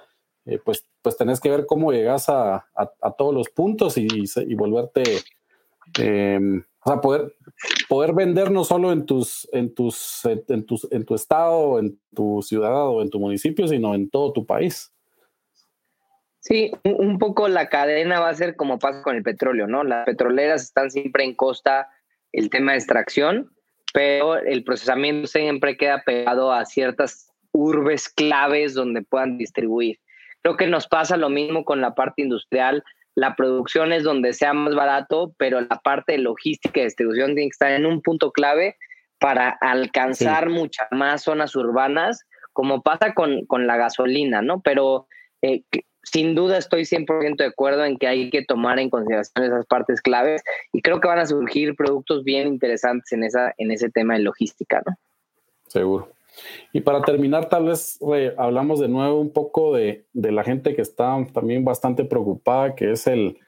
[0.46, 4.54] eh, pues, pues tenés que ver cómo llegas a, a, todos los puntos y, y
[4.54, 5.02] volverte
[5.98, 7.34] Em, o sea, poder,
[7.88, 12.40] poder vender no solo en tus, en tus, en tus, en tu estado, en tu
[12.42, 14.92] ciudad o en tu municipio, sino en todo tu país.
[16.40, 19.84] Sí, un poco la cadena va a ser como pasa con el petróleo, ¿no?
[19.84, 21.88] Las petroleras están siempre en costa
[22.32, 23.50] el tema de extracción,
[23.92, 29.98] pero el procesamiento siempre queda pegado a ciertas urbes claves donde puedan distribuir.
[30.42, 32.82] Creo que nos pasa lo mismo con la parte industrial
[33.14, 37.48] la producción es donde sea más barato, pero la parte de logística y distribución tiene
[37.48, 38.76] que estar en un punto clave
[39.18, 44.62] para alcanzar muchas más zonas urbanas, como pasa con, la gasolina, ¿no?
[44.62, 45.06] Pero
[45.42, 45.64] eh,
[46.02, 50.00] sin duda estoy 100% de acuerdo en que hay que tomar en consideración esas partes
[50.00, 50.42] claves
[50.72, 54.20] y creo que van a surgir productos bien interesantes en, esa, en ese tema de
[54.20, 54.96] logística, ¿no?
[55.66, 56.08] Seguro.
[56.72, 57.98] Y para terminar, tal vez
[58.36, 63.06] hablamos de nuevo un poco de, la gente que está también bastante preocupada, que es
[63.06, 63.38] el,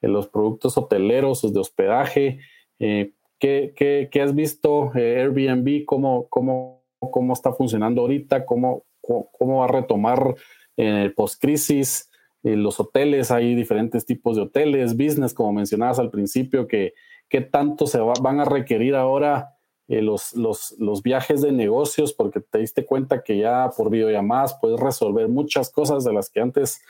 [0.00, 2.40] los productos hoteleros, de hospedaje.
[2.78, 5.84] Eh, ¿qué, has visto eh, Airbnb?
[5.84, 8.44] ¿Cómo, cómo, ¿Cómo está funcionando ahorita?
[8.46, 10.34] ¿Cómo, cómo, va a retomar
[10.76, 12.10] eh, post-crisis?
[12.42, 16.94] Eh, los hoteles, hay diferentes tipos de hoteles, business, como mencionabas al principio, que
[17.28, 19.56] qué tanto se van a requerir ahora
[19.88, 24.58] eh, los, los, los, viajes de negocios, porque te diste cuenta que ya por videollamadas
[24.60, 26.80] puedes resolver muchas cosas de las que antes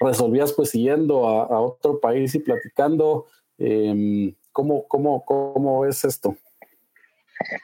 [0.00, 3.26] resolvías pues yendo a, otro país y platicando.
[3.58, 6.36] Eh, ¿cómo, cómo, ¿Cómo es esto?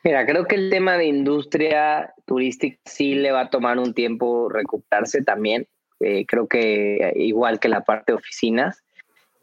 [0.04, 4.48] Mira, creo que el tema de industria turística sí le va a tomar un tiempo
[4.48, 5.66] recuperarse también.
[6.00, 8.82] Eh, creo que igual que la parte de oficinas.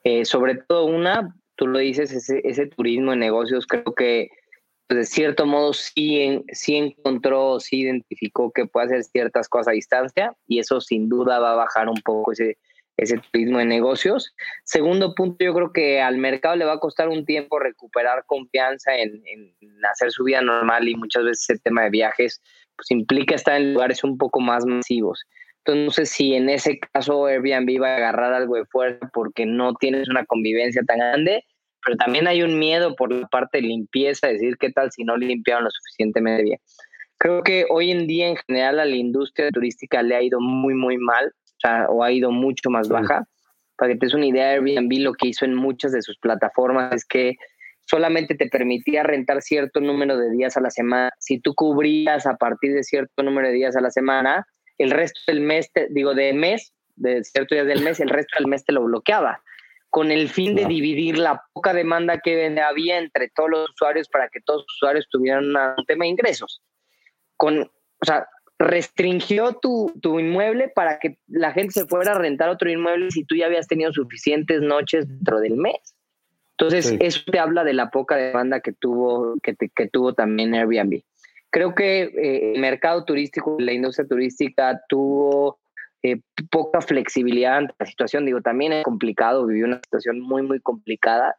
[0.04, 4.30] Eh, sobre todo una, tú lo dices, ese, ese turismo de negocios, creo que
[4.90, 10.36] de cierto modo sí, sí encontró, sí identificó que puede hacer ciertas cosas a distancia
[10.48, 12.58] y eso sin duda va a bajar un poco ese,
[12.98, 14.34] ese turismo de negocios.
[14.64, 18.96] Segundo punto, yo creo que al mercado le va a costar un tiempo recuperar confianza
[18.96, 19.54] en, en
[19.92, 22.42] hacer su vida normal y muchas veces el tema de viajes
[22.76, 25.24] pues implica estar en lugares un poco más masivos.
[25.60, 29.46] Entonces, no sé si en ese caso Airbnb va a agarrar algo de fuerza porque
[29.46, 31.46] no tienes una convivencia tan grande
[31.84, 35.18] pero también hay un miedo por la parte de limpieza, decir qué tal si no
[35.18, 36.60] limpiaron lo suficientemente bien.
[37.18, 40.74] Creo que hoy en día en general a la industria turística le ha ido muy,
[40.74, 41.34] muy mal,
[41.64, 43.26] sea, o ha ido mucho más baja.
[43.76, 46.94] Para que te des una idea, Airbnb lo que hizo en muchas de sus plataformas
[46.94, 47.36] es que
[47.86, 51.12] solamente te permitía rentar cierto número de días a la semana.
[51.20, 54.46] Si tú cubrías a partir de cierto número de días a la semana,
[54.78, 58.48] el resto del mes, digo, de mes, de ciertos días del mes, el resto del
[58.48, 59.42] mes te lo bloqueaba
[59.94, 64.28] con el fin de dividir la poca demanda que había entre todos los usuarios para
[64.28, 66.64] que todos los usuarios tuvieran un tema de ingresos.
[67.38, 68.26] Con, o sea,
[68.64, 73.26] restringió tu, tu, inmueble para que la gente se fuera a rentar otro inmueble si
[73.26, 75.96] tú ya habías tenido suficientes noches dentro del mes.
[76.58, 81.02] Entonces, eso te habla de la poca demanda que tuvo, que, que tuvo también Airbnb.
[81.50, 85.60] Creo que eh, el mercado turístico, la industria turística tuvo
[86.04, 88.26] eh, poca flexibilidad ante la situación.
[88.26, 91.36] Digo, también es complicado, vivió una situación muy, muy complicada,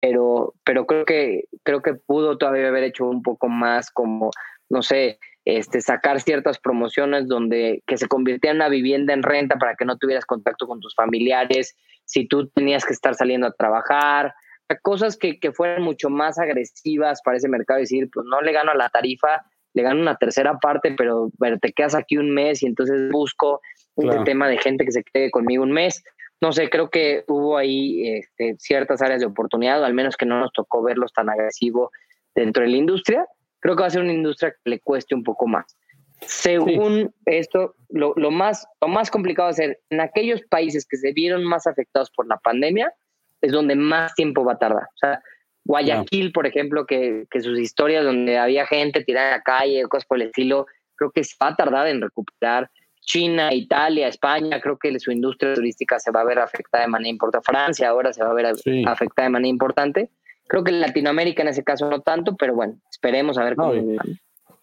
[0.00, 4.30] pero, pero creo, que, creo que pudo todavía haber hecho un poco más como,
[4.68, 5.18] no sé,
[5.48, 9.86] este, sacar ciertas promociones donde que se convirtiera en una vivienda en renta para que
[9.86, 11.74] no tuvieras contacto con tus familiares,
[12.04, 14.34] si tú tenías que estar saliendo a trabajar,
[14.82, 18.72] cosas que, que fueran mucho más agresivas para ese mercado, decir, pues no le gano
[18.72, 19.42] a la tarifa,
[19.72, 21.30] le gano una tercera parte, pero,
[21.62, 23.62] te quedas aquí un mes y entonces busco
[23.94, 26.04] un tema de gente que se quede conmigo un mes.
[26.42, 30.26] No sé, creo que hubo ahí este, ciertas áreas de oportunidad, o al menos que
[30.26, 31.90] no nos tocó verlos tan agresivo
[32.34, 33.26] dentro de la industria,
[33.60, 35.76] creo que va a ser una industria que le cueste un poco más.
[36.20, 41.12] Según esto, lo, más, lo más complicado va a ser en aquellos países que se
[41.12, 42.92] vieron más afectados por la pandemia,
[43.40, 44.82] es donde más tiempo va a tardar.
[44.82, 45.22] O sea,
[45.64, 50.06] Guayaquil, por ejemplo, que, que, sus historias donde había gente tirada en la calle, cosas
[50.06, 52.70] por el estilo, creo que se va a tardar en recuperar.
[53.00, 57.08] China, Italia, España, creo que su industria turística se va a ver afectada de manera
[57.08, 57.46] importante.
[57.46, 58.46] Francia ahora se va a ver
[58.86, 60.10] afectada de manera importante.
[60.48, 63.74] Creo que Latinoamérica en ese caso no tanto, pero bueno, esperemos a ver cómo.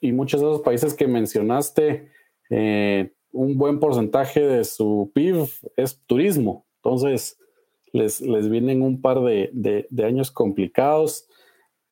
[0.01, 2.09] y, muchos de esos países que mencionaste,
[2.49, 6.65] eh, un buen porcentaje de su PIB es turismo.
[6.77, 7.38] Entonces,
[7.91, 11.27] les, les vienen un par de, de, años complicados.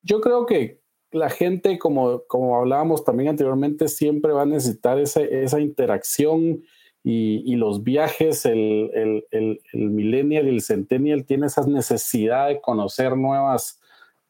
[0.02, 0.82] Yo creo que
[1.12, 6.64] la gente, como, como hablábamos también anteriormente, siempre va a necesitar esa interacción
[7.04, 12.48] y, y, los viajes, el, el, el, el, millennial y el centennial tiene esa necesidad
[12.48, 13.82] de conocer nuevas,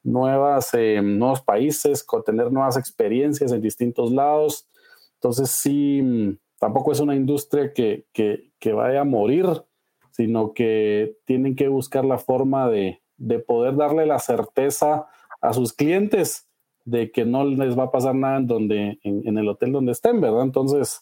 [0.04, 4.68] nuevas, eh, nuevos países, tener nuevas experiencias en distintos lados.
[5.16, 9.46] Entonces, sí, tampoco es una industria que, que, que vaya a morir,
[10.12, 15.08] sino que tienen que buscar la forma de, de, poder darle la certeza
[15.42, 16.48] a sus clientes
[16.86, 20.20] de que no les va a pasar nada en, donde, en, el hotel donde estén,
[20.22, 20.44] ¿verdad?
[20.44, 21.02] Entonces,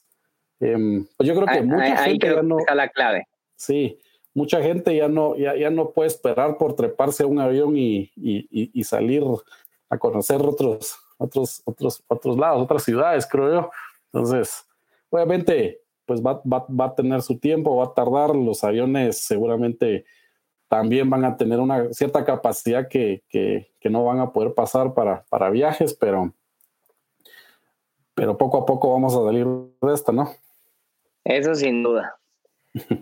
[0.60, 2.60] em, pues yo creo que mucha gente ya no...
[2.60, 3.26] Está la clave.
[3.56, 4.00] Sí,
[4.34, 8.12] mucha gente ya no, ya, ya no puede esperar por treparse a un avión y,
[8.16, 9.24] y, salir
[9.90, 13.72] a conocer otros, otros, otros, otros lados, otras ciudades, creo yo.
[14.12, 14.66] Entonces,
[15.10, 20.06] obviamente, pues va, va, va, a tener su tiempo, va a tardar, los aviones seguramente
[20.68, 24.94] también van a tener una cierta capacidad que, que, que no van a poder pasar
[24.94, 26.34] para, para viajes, pero,
[28.14, 30.32] pero poco a poco vamos a salir de esta, ¿no?
[31.26, 32.21] Eso sin duda.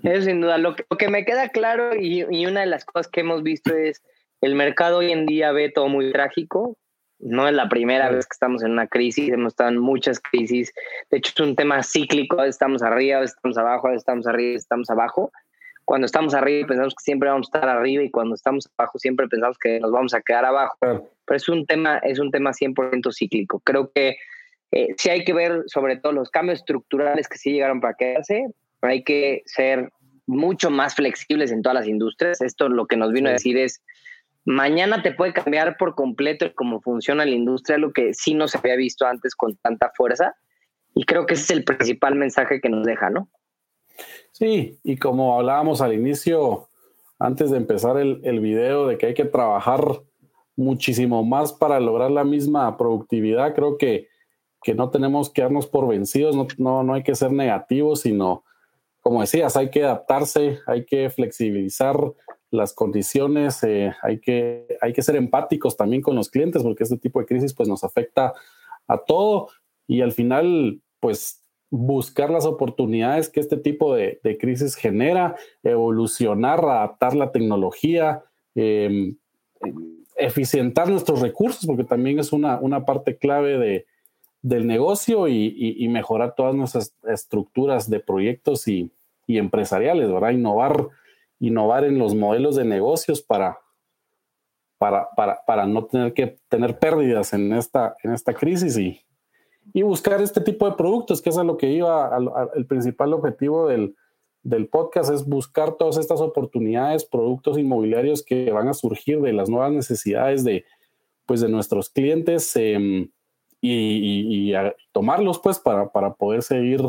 [0.04, 0.58] Eso sin duda.
[0.58, 4.02] Lo que, me queda claro y, una de las cosas que hemos visto es
[4.42, 6.78] el mercado hoy en día ve todo muy trágico.
[7.20, 10.72] No es la primera vez que estamos en una crisis, hemos estado en muchas crisis.
[11.12, 12.42] De hecho, es un tema cíclico.
[12.44, 15.32] Estamos arriba, estamos abajo, estamos arriba, estamos abajo.
[15.84, 19.28] Cuando estamos arriba pensamos que siempre vamos a estar arriba y cuando estamos abajo siempre
[19.28, 20.78] pensamos que nos vamos a quedar abajo.
[20.80, 23.60] Pero es un tema, es un tema 100% cíclico.
[23.62, 24.18] Creo que
[24.72, 28.46] eh, sí hay que ver sobre todo los cambios estructurales que sí llegaron para quedarse,
[28.82, 29.92] hay que ser
[30.28, 32.42] mucho más flexibles en todas las industrias.
[32.42, 33.82] Esto lo que nos vino a decir es,
[34.46, 38.58] mañana te puede cambiar por completo cómo funciona la industria, lo que sí no se
[38.58, 40.36] había visto antes con tanta fuerza.
[40.96, 43.30] Y creo que ese es el principal mensaje que nos deja, ¿no?
[44.32, 46.70] Sí, y como hablábamos al inicio,
[47.18, 49.82] antes de empezar el, el video, de que hay que trabajar
[50.56, 54.08] muchísimo más para lograr la misma productividad, creo que,
[54.62, 58.44] que no tenemos que darnos por vencidos, no, no, no hay que ser negativos, sino
[59.10, 62.00] como decías, hay que adaptarse, hay que flexibilizar
[62.52, 67.00] las condiciones, eh, hay, que, hay que ser empáticos también con los clientes porque este
[67.00, 68.36] tipo de crisis pues nos afecta
[68.88, 69.48] a todo.
[69.88, 77.16] Y al final pues buscar las oportunidades que este tipo de, crisis genera, evolucionar, adaptar
[77.16, 78.22] la tecnología,
[78.54, 79.18] em,
[80.18, 83.88] eficientar nuestros recursos porque también es una, una parte clave de,
[84.44, 88.92] del negocio y, mejorar todas nuestras estructuras de proyectos y,
[89.38, 90.32] empresariales, ¿verdad?
[90.32, 90.88] Innovar,
[91.40, 93.60] innovar en los modelos de negocios para,
[94.78, 95.10] para,
[95.46, 99.02] para, no tener que tener pérdidas en esta, en esta crisis y,
[99.74, 102.18] y buscar este tipo de productos, que es a lo que iba,
[102.56, 103.96] el principal objetivo del,
[104.42, 109.50] del podcast es buscar todas estas oportunidades, productos inmobiliarios que van a surgir de las
[109.50, 110.66] nuevas necesidades de,
[111.26, 112.56] pues, de nuestros clientes.
[112.56, 113.10] Eh,
[113.62, 114.54] y,
[114.92, 116.82] tomarlos pues para, para poder seguir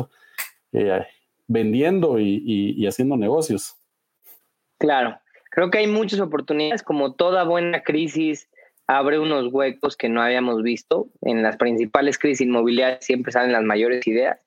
[0.71, 1.05] eh,
[1.47, 3.75] vendiendo y, haciendo negocios.
[4.79, 5.19] Claro,
[5.51, 8.49] creo que hay muchas oportunidades, como toda buena crisis
[8.87, 11.07] abre unos huecos que no habíamos visto.
[11.21, 14.39] En las principales crisis inmobiliarias siempre salen las mayores ideas.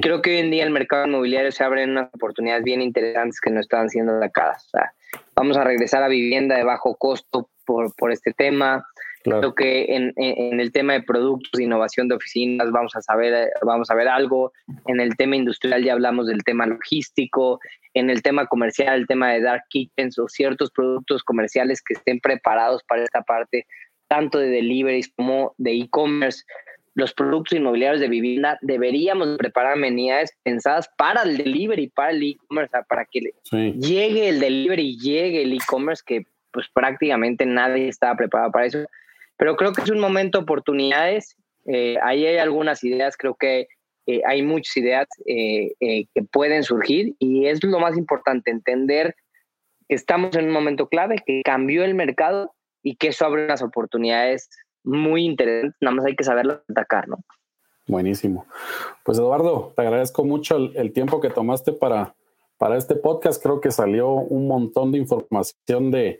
[0.00, 3.50] creo que hoy en día el mercado inmobiliario se abren unas oportunidades bien interesantes que
[3.50, 4.66] no estaban siendo sacadas.
[4.66, 4.92] O sea,
[5.34, 8.86] vamos a regresar a vivienda de bajo costo por, por este tema.
[9.24, 13.94] Creo que en, el tema de productos, innovación de oficinas, vamos a saber, vamos a
[13.94, 14.52] ver algo.
[14.86, 17.58] En el tema industrial ya hablamos del tema logístico.
[17.94, 22.20] En el tema comercial, el tema de dark kitchens o ciertos productos comerciales que estén
[22.20, 23.66] preparados para esta parte,
[24.08, 26.44] tanto de deliveries como de e-commerce.
[26.94, 32.76] los productos inmobiliarios de vivienda deberíamos preparar amenidades pensadas para el delivery, para el e-commerce,
[32.88, 38.66] para que llegue el delivery, llegue el e-commerce, que pues prácticamente nadie estaba preparado para
[38.66, 38.86] eso.
[39.36, 41.36] Pero creo que es un momento de oportunidades.
[41.66, 43.66] Eh, ahí hay algunas ideas, creo que
[44.06, 49.16] eh, hay muchas ideas eh, que pueden surgir y es lo más importante, entender
[49.88, 53.62] que estamos en un momento clave, que cambió el mercado y que eso abre unas
[53.62, 54.48] oportunidades
[54.84, 57.16] muy interesante, nada más hay que saberlo atacar, ¿no?
[57.86, 58.46] Buenísimo.
[59.04, 62.14] Pues Eduardo, te agradezco mucho el, tiempo que tomaste para,
[62.56, 63.42] para este podcast.
[63.42, 66.18] Creo que salió un montón de información de,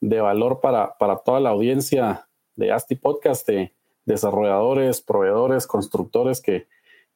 [0.00, 2.25] valor para, para, toda la audiencia
[2.56, 3.72] de Asti Podcast, de
[4.04, 6.66] desarrolladores, proveedores, constructores que,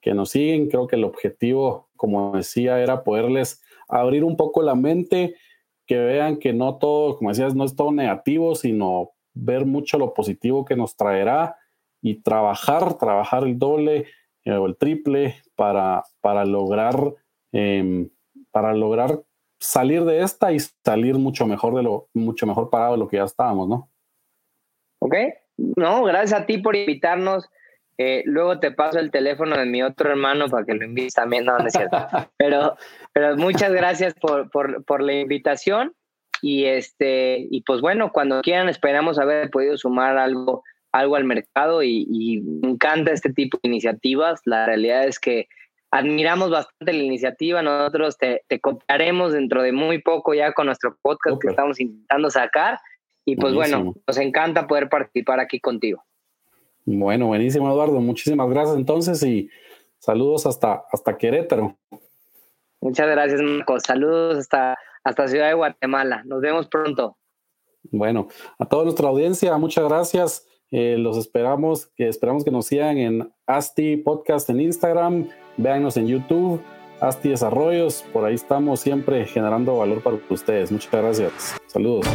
[0.01, 0.69] que nos siguen.
[0.69, 5.37] Creo que el objetivo, como decía, era poderles abrir un poco la mente,
[5.87, 10.15] que vean que no todo, como decías, no es todo negativo, sino ver mucho lo
[10.15, 11.57] positivo que nos traerá
[12.01, 14.07] y trabajar, trabajar el doble
[14.45, 17.15] eh, o el triple para, para lograr
[17.53, 18.09] em,
[18.51, 19.23] para lograr
[19.59, 23.19] salir de esta y salir mucho mejor de lo mucho mejor parado de lo que
[23.19, 23.90] ya estábamos, ¿no?
[25.01, 25.15] Ok,
[25.77, 27.49] no, gracias a ti por invitarnos.
[27.99, 31.45] Eh, luego te paso el teléfono de mi otro hermano para que lo invites también,
[31.45, 31.99] no, no es cierto.
[32.39, 32.77] Pero,
[33.13, 35.95] pero muchas gracias por, por, por la invitación
[36.43, 41.83] y este, y pues bueno, cuando quieran esperamos haber podido sumar algo, algo al mercado
[41.83, 44.41] y, me encanta este tipo de iniciativas.
[44.45, 45.49] La realidad es que
[45.91, 47.63] admiramos bastante la iniciativa.
[47.63, 52.31] Nosotros te, te copiaremos dentro de muy poco ya con nuestro podcast que estamos intentando
[52.31, 52.79] sacar.
[53.31, 56.05] Y pues bueno, nos encanta poder participar aquí contigo.
[56.85, 58.01] Bueno, buenísimo, Eduardo.
[58.01, 59.49] Muchísimas gracias entonces y
[59.99, 61.77] saludos hasta, hasta Querétaro.
[62.81, 63.79] Muchas gracias, Marco.
[63.79, 66.23] Saludos hasta hasta Ciudad de Guatemala.
[66.25, 67.17] Nos vemos pronto.
[67.91, 68.29] Bueno,
[68.59, 70.47] a toda nuestra audiencia, muchas gracias.
[70.71, 76.07] Eh, los esperamos, que esperamos que nos sigan en Asti Podcast en Instagram, véanos en
[76.07, 76.61] YouTube,
[77.01, 80.71] Asti Desarrollos, por ahí estamos siempre generando valor para ustedes.
[80.71, 81.57] Muchas gracias.
[81.67, 82.07] Saludos.